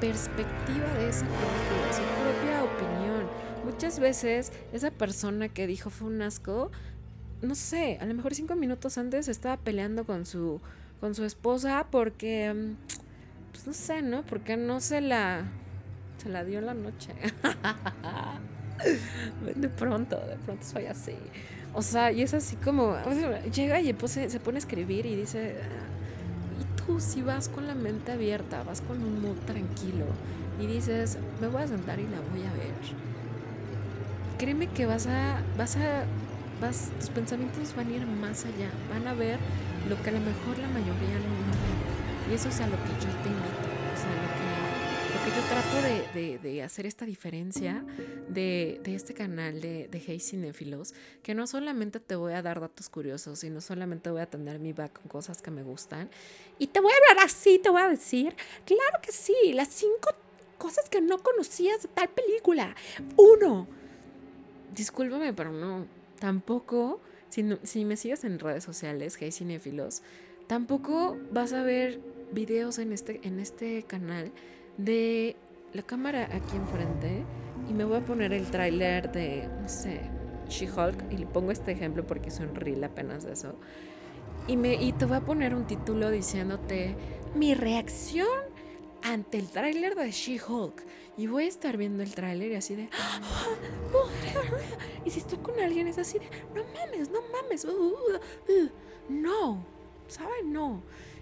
perspectiva 0.00 0.92
de 0.94 1.08
esa 1.08 1.26
película, 1.26 1.92
su 1.92 2.02
propia 2.22 2.64
opinión. 2.64 3.26
Muchas 3.64 3.98
veces 3.98 4.52
esa 4.72 4.90
persona 4.90 5.48
que 5.48 5.66
dijo 5.66 5.90
fue 5.90 6.08
un 6.08 6.22
asco, 6.22 6.70
no 7.42 7.54
sé, 7.54 7.98
a 8.00 8.06
lo 8.06 8.14
mejor 8.14 8.34
cinco 8.34 8.56
minutos 8.56 8.98
antes 8.98 9.28
estaba 9.28 9.56
peleando 9.56 10.04
con 10.04 10.24
su, 10.26 10.60
con 11.00 11.14
su 11.14 11.24
esposa 11.24 11.86
porque... 11.90 12.52
Mm, 12.54 12.98
pues 13.58 13.66
no 13.66 13.72
sé, 13.72 14.02
¿no? 14.02 14.22
Porque 14.22 14.56
no 14.56 14.80
se 14.80 15.00
la, 15.00 15.42
se 16.22 16.28
la 16.28 16.44
dio 16.44 16.60
la 16.60 16.74
noche. 16.74 17.12
de 19.56 19.68
pronto, 19.68 20.16
de 20.16 20.36
pronto 20.36 20.64
soy 20.64 20.86
así. 20.86 21.16
O 21.78 21.82
sea, 21.82 22.10
y 22.10 22.22
es 22.22 22.34
así 22.34 22.56
como, 22.56 22.96
llega 23.54 23.80
y 23.80 23.94
se 24.08 24.40
pone 24.40 24.56
a 24.56 24.58
escribir 24.58 25.06
y 25.06 25.14
dice, 25.14 25.54
ah, 25.62 26.60
y 26.60 26.82
tú 26.82 26.98
si 26.98 27.22
vas 27.22 27.48
con 27.48 27.68
la 27.68 27.76
mente 27.76 28.10
abierta, 28.10 28.64
vas 28.64 28.80
con 28.80 29.00
un 29.00 29.22
mood 29.22 29.36
tranquilo 29.46 30.04
y 30.60 30.66
dices, 30.66 31.18
me 31.40 31.46
voy 31.46 31.62
a 31.62 31.68
sentar 31.68 32.00
y 32.00 32.08
la 32.08 32.18
voy 32.32 32.40
a 32.40 32.52
ver. 32.52 32.74
Créeme 34.38 34.66
que 34.66 34.86
vas 34.86 35.06
a, 35.06 35.40
vas 35.56 35.76
a, 35.76 36.02
vas, 36.60 36.90
tus 36.98 37.10
pensamientos 37.10 37.72
van 37.76 37.86
a 37.86 37.90
ir 37.92 38.06
más 38.08 38.44
allá, 38.44 38.70
van 38.92 39.06
a 39.06 39.14
ver 39.14 39.38
lo 39.88 40.02
que 40.02 40.10
a 40.10 40.14
lo 40.14 40.18
mejor 40.18 40.58
la 40.58 40.66
mayoría 40.66 41.14
no 41.14 41.30
ve. 41.46 42.32
Y 42.32 42.34
eso 42.34 42.48
es 42.48 42.60
a 42.60 42.66
lo 42.66 42.72
que 42.72 42.90
yo 42.98 43.10
te 43.22 43.28
invito, 43.28 43.57
que, 45.28 45.34
yo 45.34 45.42
trato 45.48 46.14
de, 46.14 46.38
de, 46.38 46.62
hacer 46.62 46.86
esta 46.86 47.04
diferencia 47.04 47.84
de, 48.28 48.80
de 48.82 48.94
este 48.94 49.14
canal 49.14 49.60
de, 49.60 49.88
de 49.88 50.02
Hey 50.04 50.20
Cinefilos, 50.20 50.94
que 51.22 51.34
no 51.34 51.46
solamente 51.46 52.00
te 52.00 52.16
voy 52.16 52.32
a 52.32 52.42
dar 52.42 52.60
datos 52.60 52.88
curiosos, 52.88 53.40
sino 53.40 53.60
solamente 53.60 54.10
voy 54.10 54.20
a 54.20 54.26
tener 54.26 54.58
mi 54.58 54.72
back 54.72 55.00
con 55.00 55.08
cosas 55.08 55.42
que 55.42 55.50
me 55.50 55.62
gustan. 55.62 56.08
Y 56.58 56.68
te 56.68 56.80
voy 56.80 56.92
a 56.92 57.10
hablar 57.10 57.26
así, 57.26 57.58
te 57.58 57.68
voy 57.68 57.82
a 57.82 57.88
decir, 57.88 58.34
claro 58.64 59.00
que 59.02 59.12
sí, 59.12 59.34
las 59.54 59.68
cinco 59.68 60.10
cosas 60.56 60.88
que 60.88 61.00
no 61.00 61.18
conocías 61.18 61.82
de 61.82 61.88
tal 61.88 62.08
película. 62.08 62.74
Uno, 63.16 63.66
discúlpame, 64.74 65.32
pero 65.32 65.52
no, 65.52 65.86
tampoco, 66.20 67.00
si, 67.28 67.44
si 67.64 67.84
me 67.84 67.96
sigues 67.96 68.24
en 68.24 68.38
redes 68.38 68.64
sociales, 68.64 69.16
Hey 69.18 69.32
Cinefilos, 69.32 70.02
tampoco 70.46 71.18
vas 71.32 71.52
a 71.52 71.62
ver 71.62 72.00
videos 72.32 72.78
en 72.78 72.92
este, 72.92 73.20
en 73.26 73.40
este 73.40 73.82
canal 73.84 74.32
de 74.78 75.36
la 75.74 75.82
cámara 75.82 76.28
aquí 76.32 76.56
enfrente 76.56 77.24
y 77.68 77.74
me 77.74 77.84
voy 77.84 77.98
a 77.98 78.00
poner 78.00 78.32
el 78.32 78.50
tráiler 78.50 79.12
de, 79.12 79.46
no 79.60 79.68
sé, 79.68 80.00
She-Hulk 80.48 81.12
y 81.12 81.18
le 81.18 81.26
pongo 81.26 81.50
este 81.50 81.72
ejemplo 81.72 82.06
porque 82.06 82.30
reel 82.54 82.82
apenas 82.82 83.24
de 83.24 83.32
eso. 83.32 83.54
Y, 84.46 84.56
me, 84.56 84.74
y 84.74 84.92
te 84.92 85.04
voy 85.04 85.18
a 85.18 85.20
poner 85.20 85.54
un 85.54 85.66
título 85.66 86.10
diciéndote 86.10 86.96
mi 87.34 87.54
reacción 87.54 88.26
ante 89.02 89.38
el 89.38 89.48
tráiler 89.48 89.94
de 89.94 90.10
She-Hulk. 90.10 90.82
Y 91.18 91.26
voy 91.26 91.44
a 91.44 91.48
estar 91.48 91.76
viendo 91.76 92.02
el 92.02 92.14
tráiler 92.14 92.52
y 92.52 92.54
así 92.54 92.76
de... 92.76 92.88
Y 95.04 95.10
si 95.10 95.18
estoy 95.18 95.38
con 95.38 95.58
alguien 95.58 95.88
es 95.88 95.98
así 95.98 96.20
de... 96.20 96.26
No 96.54 96.62
mames, 96.72 97.10
no 97.10 97.18
mames. 97.32 97.64
Uh, 97.64 97.70
uh, 97.70 98.52
uh, 98.52 98.70
no, 99.08 99.66
¿saben? 100.06 100.52
No. 100.52 100.80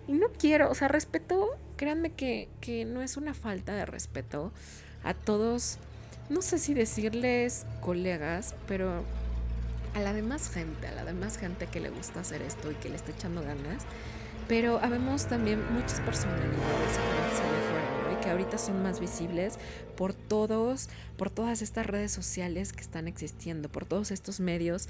Y 0.09 0.13
no 0.13 0.29
quiero, 0.39 0.71
o 0.71 0.75
sea, 0.75 0.89
respeto, 0.89 1.57
créanme 1.77 2.11
que, 2.11 2.49
que 2.61 2.85
no 2.85 3.03
es 3.03 3.17
una 3.17 3.35
falta 3.35 3.75
de 3.75 3.87
respeto 3.87 4.53
a 5.03 5.15
todos, 5.15 5.79
no 6.29 6.43
sé 6.43 6.59
si 6.59 6.75
decirles 6.75 7.67
colegas, 7.81 8.55
pero 8.67 9.05
a 9.95 10.01
la 10.01 10.13
demás 10.13 10.51
gente, 10.51 10.87
a 10.87 10.93
la 10.93 11.05
demás 11.05 11.39
gente 11.39 11.67
que 11.67 11.81
le 11.81 11.89
gusta 11.89 12.21
hacer 12.21 12.43
esto 12.43 12.71
y 12.71 12.75
que 12.75 12.91
le 12.91 12.97
está 12.97 13.13
echando 13.13 13.43
ganas. 13.43 13.85
Pero 14.47 14.79
habemos 14.81 15.27
también 15.27 15.61
muchas 15.73 16.01
personalidades 16.01 16.53
allá 16.53 17.59
afuera, 17.65 18.03
¿no? 18.05 18.13
Y 18.13 18.23
que 18.23 18.31
ahorita 18.31 18.59
son 18.59 18.83
más 18.83 19.01
visibles 19.01 19.59
por 19.97 20.13
todos, 20.13 20.89
por 21.17 21.31
todas 21.31 21.63
estas 21.63 21.87
redes 21.87 22.13
sociales 22.13 22.73
que 22.73 22.83
están 22.83 23.09
existiendo, 23.09 23.69
por 23.69 23.87
todos 23.87 24.11
estos 24.11 24.39
medios 24.39 24.89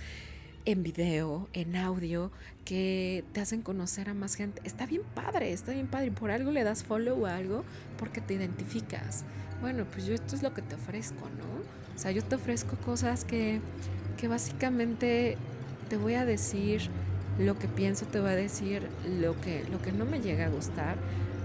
en 0.66 0.82
video, 0.82 1.48
en 1.52 1.76
audio, 1.76 2.30
que 2.64 3.24
te 3.32 3.40
hacen 3.40 3.62
conocer 3.62 4.10
a 4.10 4.14
más 4.14 4.34
gente. 4.34 4.60
Está 4.64 4.84
bien 4.84 5.02
padre, 5.14 5.52
está 5.52 5.72
bien 5.72 5.86
padre. 5.86 6.10
Por 6.10 6.30
algo 6.30 6.50
le 6.50 6.64
das 6.64 6.82
follow 6.82 7.24
a 7.24 7.36
algo 7.36 7.64
porque 7.98 8.20
te 8.20 8.34
identificas. 8.34 9.24
Bueno, 9.60 9.84
pues 9.90 10.06
yo 10.06 10.14
esto 10.14 10.34
es 10.34 10.42
lo 10.42 10.52
que 10.52 10.62
te 10.62 10.74
ofrezco, 10.74 11.30
¿no? 11.38 11.94
O 11.94 11.98
sea, 11.98 12.10
yo 12.10 12.22
te 12.22 12.34
ofrezco 12.34 12.76
cosas 12.76 13.24
que, 13.24 13.60
que 14.18 14.28
básicamente 14.28 15.38
te 15.88 15.96
voy 15.96 16.14
a 16.14 16.26
decir 16.26 16.90
lo 17.38 17.58
que 17.58 17.68
pienso, 17.68 18.04
te 18.06 18.20
voy 18.20 18.30
a 18.30 18.36
decir 18.36 18.88
lo 19.20 19.40
que, 19.40 19.64
lo 19.70 19.80
que 19.80 19.92
no 19.92 20.04
me 20.04 20.20
llega 20.20 20.46
a 20.46 20.48
gustar, 20.48 20.96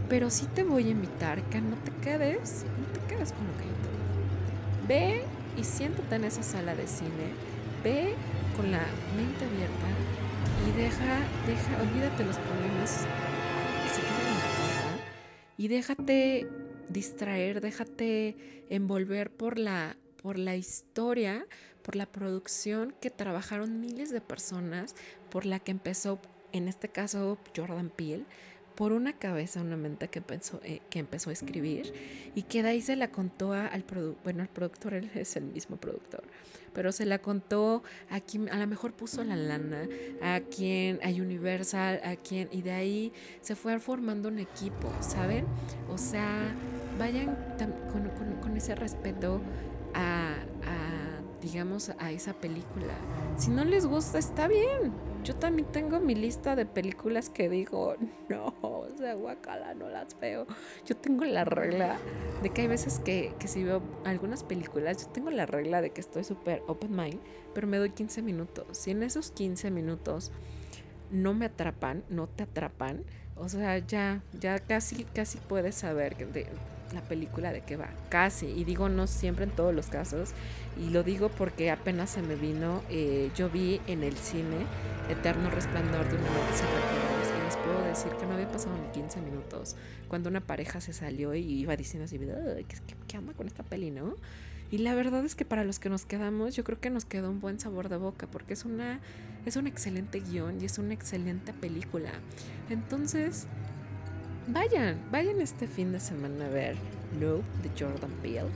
pero 0.09 0.29
sí 0.29 0.47
te 0.53 0.63
voy 0.63 0.87
a 0.87 0.89
invitar 0.89 1.43
que 1.43 1.61
no 1.61 1.75
te 1.77 1.91
quedes, 2.01 2.65
no 2.79 2.99
te 2.99 3.13
quedes 3.13 3.31
con 3.33 3.45
lo 3.45 3.53
que 3.53 3.65
yo 3.65 3.75
te 3.75 3.89
digo. 3.91 4.87
Ve 4.87 5.23
y 5.57 5.63
siéntate 5.63 6.15
en 6.15 6.23
esa 6.23 6.43
sala 6.43 6.75
de 6.75 6.87
cine, 6.87 7.33
ve 7.83 8.15
la 8.65 8.85
mente 9.15 9.45
abierta 9.45 9.87
y 10.67 10.71
deja, 10.77 11.19
deja, 11.47 11.81
olvídate 11.81 12.23
los 12.23 12.37
problemas 12.37 13.05
y 15.57 15.67
déjate 15.67 16.47
distraer, 16.89 17.61
déjate 17.61 18.65
envolver 18.69 19.31
por 19.31 19.59
la, 19.59 19.95
por 20.21 20.39
la 20.39 20.55
historia, 20.55 21.45
por 21.83 21.95
la 21.95 22.07
producción 22.07 22.95
que 22.99 23.11
trabajaron 23.11 23.79
miles 23.79 24.09
de 24.09 24.21
personas, 24.21 24.95
por 25.29 25.45
la 25.45 25.59
que 25.59 25.69
empezó, 25.69 26.19
en 26.51 26.67
este 26.67 26.89
caso, 26.89 27.37
Jordan 27.55 27.91
Peele, 27.91 28.25
por 28.75 28.93
una 28.93 29.13
cabeza, 29.13 29.61
una 29.61 29.77
mente 29.77 30.07
que, 30.07 30.21
pensó, 30.21 30.59
eh, 30.63 30.81
que 30.89 30.99
empezó 30.99 31.29
a 31.29 31.33
escribir 31.33 31.93
y 32.35 32.43
que 32.43 32.63
de 32.63 32.69
ahí 32.69 32.81
se 32.81 32.95
la 32.95 33.11
contó 33.11 33.53
al 33.53 33.83
productor, 33.83 34.23
bueno, 34.23 34.43
el 34.43 34.49
productor, 34.49 34.93
él 34.93 35.11
es 35.13 35.35
el 35.35 35.43
mismo 35.43 35.77
productor, 35.77 36.23
pero 36.73 36.91
se 36.91 37.05
la 37.05 37.19
contó 37.19 37.83
a 38.09 38.19
quien 38.19 38.49
a 38.49 38.57
lo 38.57 38.67
mejor 38.67 38.93
puso 38.93 39.23
la 39.23 39.35
lana, 39.35 39.87
a 40.21 40.39
quien, 40.39 40.99
a 41.03 41.09
Universal, 41.09 42.01
a 42.03 42.15
quien, 42.15 42.49
y 42.51 42.61
de 42.61 42.71
ahí 42.71 43.13
se 43.41 43.55
fue 43.55 43.79
formando 43.79 44.29
un 44.29 44.39
equipo, 44.39 44.91
¿saben? 45.01 45.45
O 45.89 45.97
sea, 45.97 46.53
vayan 46.97 47.35
con, 47.91 48.37
con, 48.41 48.57
ese 48.57 48.75
respeto 48.75 49.41
a, 49.93 50.35
digamos, 51.41 51.91
a 51.97 52.11
esa 52.11 52.33
película. 52.33 52.93
Si 53.37 53.49
no 53.49 53.65
les 53.65 53.85
gusta, 53.85 54.19
está 54.19 54.47
bien. 54.47 55.10
Yo 55.23 55.35
también 55.35 55.67
tengo 55.71 55.99
mi 55.99 56.15
lista 56.15 56.55
de 56.55 56.65
películas 56.65 57.29
que 57.29 57.47
digo, 57.47 57.95
no, 58.29 58.55
o 58.61 58.87
sea, 58.97 59.13
guacala, 59.13 59.73
no 59.75 59.89
las 59.89 60.19
veo. 60.19 60.47
Yo 60.85 60.97
tengo 60.97 61.25
la 61.25 61.45
regla 61.45 61.97
de 62.41 62.49
que 62.49 62.61
hay 62.61 62.67
veces 62.67 62.99
que, 62.99 63.33
que 63.37 63.47
si 63.47 63.63
veo 63.63 63.81
algunas 64.03 64.43
películas, 64.43 65.05
yo 65.05 65.11
tengo 65.11 65.29
la 65.29 65.45
regla 65.45 65.81
de 65.81 65.91
que 65.91 66.01
estoy 66.01 66.23
súper 66.23 66.63
open 66.67 66.95
mind, 66.95 67.19
pero 67.53 67.67
me 67.67 67.77
doy 67.77 67.91
15 67.91 68.21
minutos. 68.21 68.65
Si 68.71 68.91
en 68.91 69.03
esos 69.03 69.31
15 69.31 69.69
minutos 69.69 70.31
no 71.11 71.33
me 71.33 71.45
atrapan, 71.45 72.03
no 72.09 72.27
te 72.27 72.43
atrapan, 72.43 73.03
o 73.35 73.49
sea, 73.49 73.77
ya, 73.79 74.23
ya 74.39 74.59
casi, 74.59 75.03
casi 75.03 75.37
puedes 75.37 75.75
saber 75.75 76.15
de 76.31 76.47
la 76.93 77.01
película 77.01 77.51
de 77.51 77.61
qué 77.61 77.77
va. 77.77 77.89
Casi. 78.09 78.47
Y 78.47 78.63
digo 78.63 78.89
no 78.89 79.07
siempre 79.07 79.45
en 79.45 79.51
todos 79.51 79.73
los 79.73 79.87
casos. 79.87 80.31
Y 80.79 80.89
lo 80.89 81.03
digo 81.03 81.29
porque 81.29 81.71
apenas 81.71 82.09
se 82.09 82.21
me 82.21 82.35
vino. 82.35 82.81
eh, 82.89 83.31
yo 83.35 83.49
vi 83.49 83.81
en 83.87 84.03
el 84.03 84.15
cine 84.17 84.65
Eterno 85.09 85.49
Resplandor 85.49 86.05
de 86.07 86.15
una 86.15 86.29
mente 86.31 86.53
sin 86.55 86.65
recuerdos. 86.67 87.39
Y 87.39 87.45
les 87.45 87.57
puedo 87.57 87.83
decir 87.83 88.11
que 88.19 88.25
no 88.25 88.33
había 88.33 88.51
pasado 88.51 88.75
ni 88.77 88.87
15 88.91 89.21
minutos. 89.21 89.75
Cuando 90.07 90.29
una 90.29 90.41
pareja 90.41 90.81
se 90.81 90.93
salió 90.93 91.33
y 91.35 91.41
iba 91.41 91.75
diciendo 91.75 92.05
así, 92.05 92.17
"Ay, 92.17 92.65
¿qué, 92.65 92.77
qué, 92.87 92.95
qué 93.07 93.17
onda 93.17 93.33
con 93.33 93.47
esta 93.47 93.63
peli, 93.63 93.91
no? 93.91 94.15
Y 94.69 94.77
la 94.77 94.95
verdad 94.95 95.25
es 95.25 95.35
que 95.35 95.43
para 95.43 95.65
los 95.65 95.79
que 95.79 95.89
nos 95.89 96.05
quedamos, 96.05 96.55
yo 96.55 96.63
creo 96.63 96.79
que 96.79 96.89
nos 96.89 97.03
quedó 97.03 97.29
un 97.29 97.41
buen 97.41 97.59
sabor 97.59 97.89
de 97.89 97.97
boca, 97.97 98.27
porque 98.27 98.53
es 98.53 98.63
una 98.63 99.01
es 99.45 99.55
un 99.57 99.67
excelente 99.67 100.19
guion 100.21 100.61
y 100.61 100.65
es 100.65 100.77
una 100.77 100.93
excelente 100.93 101.51
película. 101.51 102.11
Entonces, 102.69 103.47
vayan, 104.53 104.97
vayan 105.11 105.41
este 105.41 105.67
fin 105.67 105.91
de 105.91 105.99
semana 105.99 106.45
a 106.45 106.49
ver 106.49 106.75
Nope 107.19 107.43
de 107.63 107.69
Jordan 107.77 108.11
Peele. 108.21 108.49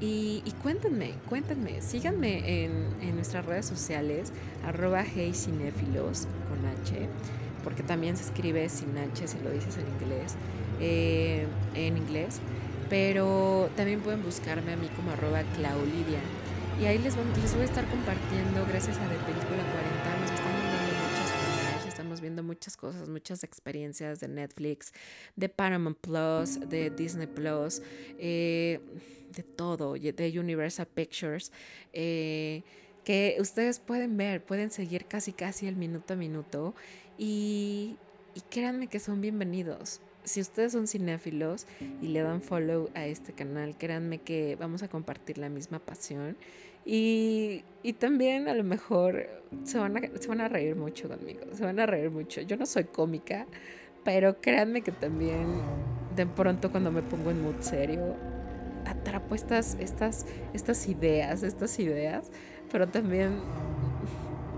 Y, 0.00 0.42
cuéntenme, 0.62 1.12
cuéntenme, 1.28 1.82
síganme 1.82 2.64
en, 2.64 3.16
nuestras 3.16 3.44
redes 3.44 3.66
sociales, 3.66 4.32
arroba 4.64 5.02
heycinéfilos 5.02 6.26
con 6.48 6.64
H, 6.64 7.06
porque 7.62 7.82
también 7.82 8.16
se 8.16 8.24
escribe 8.24 8.66
sin 8.70 8.96
H 8.96 9.28
si 9.28 9.38
lo 9.40 9.50
dices 9.50 9.76
en 9.76 9.86
inglés, 10.02 10.36
eh, 10.80 11.46
en 11.74 11.98
inglés, 11.98 12.40
pero 12.88 13.68
también 13.76 14.00
pueden 14.00 14.22
buscarme 14.22 14.72
a 14.72 14.76
mí 14.76 14.88
como 14.96 15.10
arroba 15.10 15.42
claulidia. 15.54 16.20
Y 16.80 16.86
ahí 16.86 16.96
les, 16.96 17.14
voy- 17.14 17.26
a 17.60 17.64
estar 17.64 17.84
compartiendo, 17.84 18.64
gracias 18.70 18.96
a 18.96 19.02
De 19.02 19.16
Película 19.16 19.60
40, 19.68 19.89
muchas 22.60 22.76
cosas, 22.76 23.08
muchas 23.08 23.42
experiencias 23.42 24.20
de 24.20 24.28
Netflix, 24.28 24.92
de 25.34 25.48
Paramount 25.48 25.96
Plus, 25.96 26.60
de 26.68 26.90
Disney 26.90 27.26
Plus, 27.26 27.80
eh, 28.18 28.80
de 29.34 29.42
todo, 29.42 29.94
de 29.94 30.38
Universal 30.38 30.86
Pictures, 30.86 31.52
eh, 31.94 32.62
que 33.02 33.38
ustedes 33.40 33.78
pueden 33.78 34.14
ver, 34.18 34.44
pueden 34.44 34.70
seguir 34.70 35.06
casi 35.06 35.32
casi 35.32 35.68
el 35.68 35.76
minuto 35.76 36.12
a 36.12 36.16
minuto 36.16 36.74
y, 37.16 37.96
y 38.34 38.42
créanme 38.50 38.88
que 38.88 39.00
son 39.00 39.22
bienvenidos. 39.22 40.02
Si 40.24 40.42
ustedes 40.42 40.72
son 40.72 40.86
cinéfilos 40.86 41.66
y 42.02 42.08
le 42.08 42.20
dan 42.20 42.42
follow 42.42 42.90
a 42.94 43.06
este 43.06 43.32
canal, 43.32 43.78
créanme 43.78 44.18
que 44.18 44.56
vamos 44.56 44.82
a 44.82 44.88
compartir 44.88 45.38
la 45.38 45.48
misma 45.48 45.78
pasión 45.78 46.36
y, 46.84 47.64
y 47.82 47.92
también 47.94 48.48
a 48.48 48.54
lo 48.54 48.64
mejor 48.64 49.28
se 49.64 49.78
van, 49.78 49.96
a, 49.96 50.00
se 50.18 50.28
van 50.28 50.40
a 50.40 50.48
reír 50.48 50.76
mucho 50.76 51.08
conmigo, 51.08 51.40
se 51.52 51.64
van 51.64 51.80
a 51.80 51.86
reír 51.86 52.10
mucho. 52.10 52.40
Yo 52.40 52.56
no 52.56 52.66
soy 52.66 52.84
cómica, 52.84 53.46
pero 54.04 54.40
créanme 54.40 54.82
que 54.82 54.92
también 54.92 55.60
de 56.16 56.26
pronto 56.26 56.70
cuando 56.70 56.90
me 56.90 57.02
pongo 57.02 57.30
en 57.30 57.42
mood 57.42 57.60
serio, 57.60 58.16
atrapo 58.86 59.34
estas, 59.34 59.76
estas, 59.80 60.26
estas 60.52 60.88
ideas, 60.88 61.42
estas 61.42 61.78
ideas, 61.78 62.30
pero 62.70 62.88
también 62.88 63.40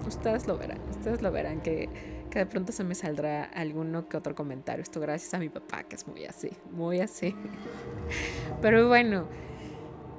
ustedes 0.06 0.46
lo 0.46 0.58
verán, 0.58 0.78
ustedes 0.90 1.22
lo 1.22 1.30
verán 1.30 1.60
que, 1.60 1.88
que 2.30 2.40
de 2.40 2.46
pronto 2.46 2.72
se 2.72 2.84
me 2.84 2.94
saldrá 2.94 3.44
alguno 3.44 4.08
que 4.08 4.16
otro 4.16 4.34
comentario. 4.34 4.82
Esto 4.82 5.00
gracias 5.00 5.34
a 5.34 5.38
mi 5.38 5.48
papá, 5.48 5.84
que 5.84 5.96
es 5.96 6.06
muy 6.06 6.24
así, 6.24 6.50
muy 6.70 7.00
así. 7.00 7.34
Pero 8.62 8.88
bueno, 8.88 9.26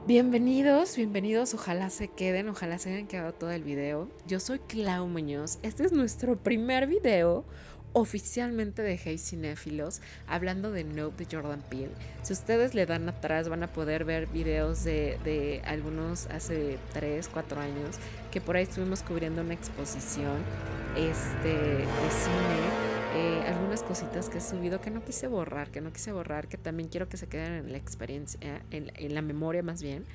bienvenidos, 0.07 0.97
bienvenidos. 0.97 1.53
Ojalá 1.53 1.89
se 1.89 2.07
queden, 2.07 2.49
ojalá 2.49 2.77
se 2.77 2.91
hayan 2.91 3.07
quedado 3.07 3.33
todo 3.33 3.51
el 3.51 3.63
video. 3.63 4.09
Yo 4.27 4.39
soy 4.39 4.59
Clau 4.59 5.07
Muñoz. 5.07 5.59
Este 5.63 5.85
es 5.85 5.91
nuestro 5.91 6.37
primer 6.37 6.87
video 6.87 7.45
oficialmente 7.93 8.81
de 8.81 8.97
Hey 8.97 9.17
Cinéfilos, 9.17 10.01
hablando 10.27 10.71
de 10.71 10.83
Nope 10.83 11.25
de 11.25 11.35
Jordan 11.35 11.61
Peele. 11.69 11.91
Si 12.23 12.33
ustedes 12.33 12.73
le 12.73 12.85
dan 12.85 13.07
atrás, 13.07 13.49
van 13.49 13.63
a 13.63 13.71
poder 13.71 14.03
ver 14.03 14.27
videos 14.27 14.83
de, 14.83 15.19
de 15.23 15.61
algunos 15.65 16.25
hace 16.27 16.79
3, 16.93 17.29
4 17.31 17.61
años, 17.61 17.97
que 18.31 18.41
por 18.41 18.55
ahí 18.55 18.63
estuvimos 18.63 19.03
cubriendo 19.03 19.41
una 19.41 19.53
exposición 19.53 20.37
este, 20.97 21.47
de 21.47 21.85
cine. 21.85 22.92
Eh, 23.15 23.43
algunas 23.47 23.83
cositas 23.83 24.29
que 24.29 24.39
he 24.39 24.41
subido 24.41 24.81
que 24.81 24.91
no 24.91 25.03
quise 25.03 25.27
borrar, 25.27 25.69
que 25.71 25.81
no 25.81 25.91
quise 25.93 26.11
borrar, 26.11 26.47
que 26.47 26.57
también 26.57 26.89
quiero 26.89 27.09
que 27.09 27.17
se 27.17 27.27
queden 27.27 27.53
en 27.53 27.71
la 27.71 27.77
experiencia, 27.77 28.61
en, 28.71 28.91
en 28.95 29.15
la 29.15 29.21
memoria 29.21 29.63
más 29.63 29.81
bien 29.81 30.05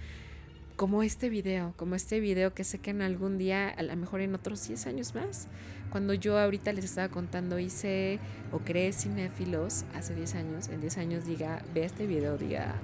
como 0.78 1.02
este 1.02 1.28
video, 1.28 1.74
como 1.76 1.96
este 1.96 2.20
video 2.20 2.54
que 2.54 2.62
sé 2.62 2.78
que 2.78 2.90
en 2.90 3.02
algún 3.02 3.36
día, 3.36 3.68
a 3.68 3.82
lo 3.82 3.96
mejor 3.96 4.20
en 4.20 4.36
otros 4.36 4.68
10 4.68 4.86
años 4.86 5.12
más, 5.12 5.48
cuando 5.90 6.14
yo 6.14 6.38
ahorita 6.38 6.72
les 6.72 6.84
estaba 6.84 7.08
contando, 7.08 7.58
hice 7.58 8.20
o 8.52 8.60
creé 8.60 8.92
cinéfilos 8.92 9.84
hace 9.92 10.14
10 10.14 10.36
años, 10.36 10.68
en 10.68 10.80
10 10.80 10.98
años 10.98 11.26
diga, 11.26 11.64
ve 11.74 11.84
este 11.84 12.06
video, 12.06 12.38
diga, 12.38 12.76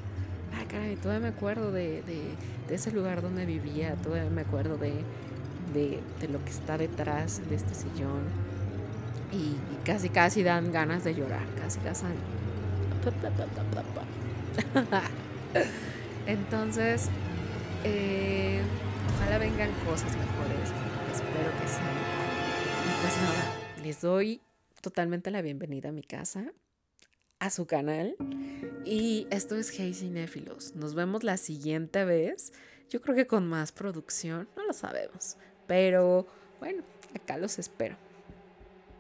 ah, 0.55 0.65
caray, 0.69 0.97
todavía 0.97 1.31
me 1.31 1.37
acuerdo 1.37 1.71
de, 1.71 2.03
de, 2.03 2.21
de 2.67 2.75
ese 2.75 2.91
lugar 2.91 3.23
donde 3.23 3.47
vivía, 3.47 3.95
todavía 3.95 4.29
me 4.29 4.41
acuerdo 4.41 4.77
de, 4.77 5.05
de, 5.73 6.29
lo 6.29 6.45
que 6.45 6.51
está 6.51 6.77
detrás 6.77 7.49
de 7.49 7.55
este 7.55 7.75
sillón. 7.75 8.23
Y, 9.35 9.57
casi, 9.85 10.11
casi 10.11 10.45
dan 10.45 10.71
ganas 10.71 11.03
de 11.03 11.15
llorar, 11.15 11.47
casi, 11.57 11.81
casi. 11.81 12.05
Entonces, 16.27 17.09
eh, 17.83 18.63
ojalá 19.17 19.39
vengan 19.39 19.73
cosas 19.85 20.17
mejores. 20.17 20.71
Espero 21.13 21.51
que 21.61 21.67
sí. 21.69 21.81
Y 22.87 22.91
pues 23.01 23.17
nada, 23.17 23.45
les 23.83 24.01
doy 24.01 24.41
totalmente 24.81 25.33
la 25.33 25.43
bienvenida 25.43 25.89
a 25.89 25.93
mi 25.93 26.03
casa, 26.03 26.53
a 27.41 27.51
su 27.51 27.67
canal. 27.67 28.15
Y 28.85 29.27
esto 29.31 29.57
es 29.57 29.77
Hey 29.77 29.95
Cinéfilos. 29.95 30.77
Nos 30.77 30.95
vemos 30.95 31.25
la 31.25 31.39
siguiente 31.39 32.05
vez. 32.05 32.53
Yo 32.89 33.01
creo 33.01 33.17
que 33.17 33.27
con 33.27 33.49
más 33.49 33.73
producción, 33.73 34.49
no 34.57 34.65
lo 34.65 34.73
sabemos. 34.73 35.39
Pero 35.67 36.29
bueno, 36.61 36.85
acá 37.15 37.37
los 37.37 37.59
espero. 37.59 37.97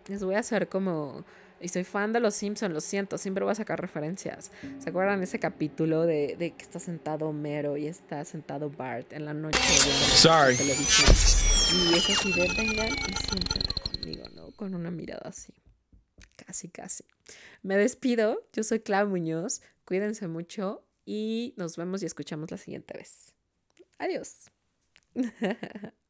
Les 0.06 0.22
voy 0.22 0.34
a 0.34 0.40
hacer 0.40 0.68
como 0.68 1.24
y 1.60 1.68
soy 1.68 1.84
fan 1.84 2.12
de 2.12 2.20
los 2.20 2.34
Simpsons, 2.34 2.74
lo 2.74 2.80
siento, 2.82 3.16
siempre 3.16 3.42
voy 3.42 3.52
a 3.52 3.54
sacar 3.54 3.80
referencias. 3.80 4.50
¿Se 4.78 4.90
acuerdan 4.90 5.22
ese 5.22 5.38
capítulo 5.38 6.02
de, 6.02 6.36
de 6.38 6.50
que 6.52 6.62
está 6.62 6.78
sentado 6.78 7.28
Homero 7.28 7.78
y 7.78 7.86
está 7.86 8.22
sentado 8.26 8.68
Bart 8.68 9.12
en 9.14 9.24
la 9.24 9.32
noche 9.32 9.58
viendo 9.66 10.14
Sorry. 10.14 10.56
televisión? 10.56 11.10
Y 11.10 11.94
es 11.94 12.10
así 12.10 12.32
de 12.32 12.48
vengan 12.48 12.92
y 12.92 13.16
siéntate 13.16 13.80
conmigo, 13.90 14.24
¿no? 14.34 14.50
Con 14.52 14.74
una 14.74 14.90
mirada 14.90 15.22
así. 15.24 15.54
Casi, 16.36 16.68
casi. 16.68 17.04
Me 17.62 17.78
despido. 17.78 18.46
Yo 18.52 18.62
soy 18.62 18.80
Clau 18.80 19.08
Muñoz. 19.08 19.62
Cuídense 19.86 20.28
mucho 20.28 20.84
y 21.06 21.54
nos 21.56 21.78
vemos 21.78 22.02
y 22.02 22.06
escuchamos 22.06 22.50
la 22.50 22.58
siguiente 22.58 22.98
vez. 22.98 23.32
Adiós. 23.98 24.50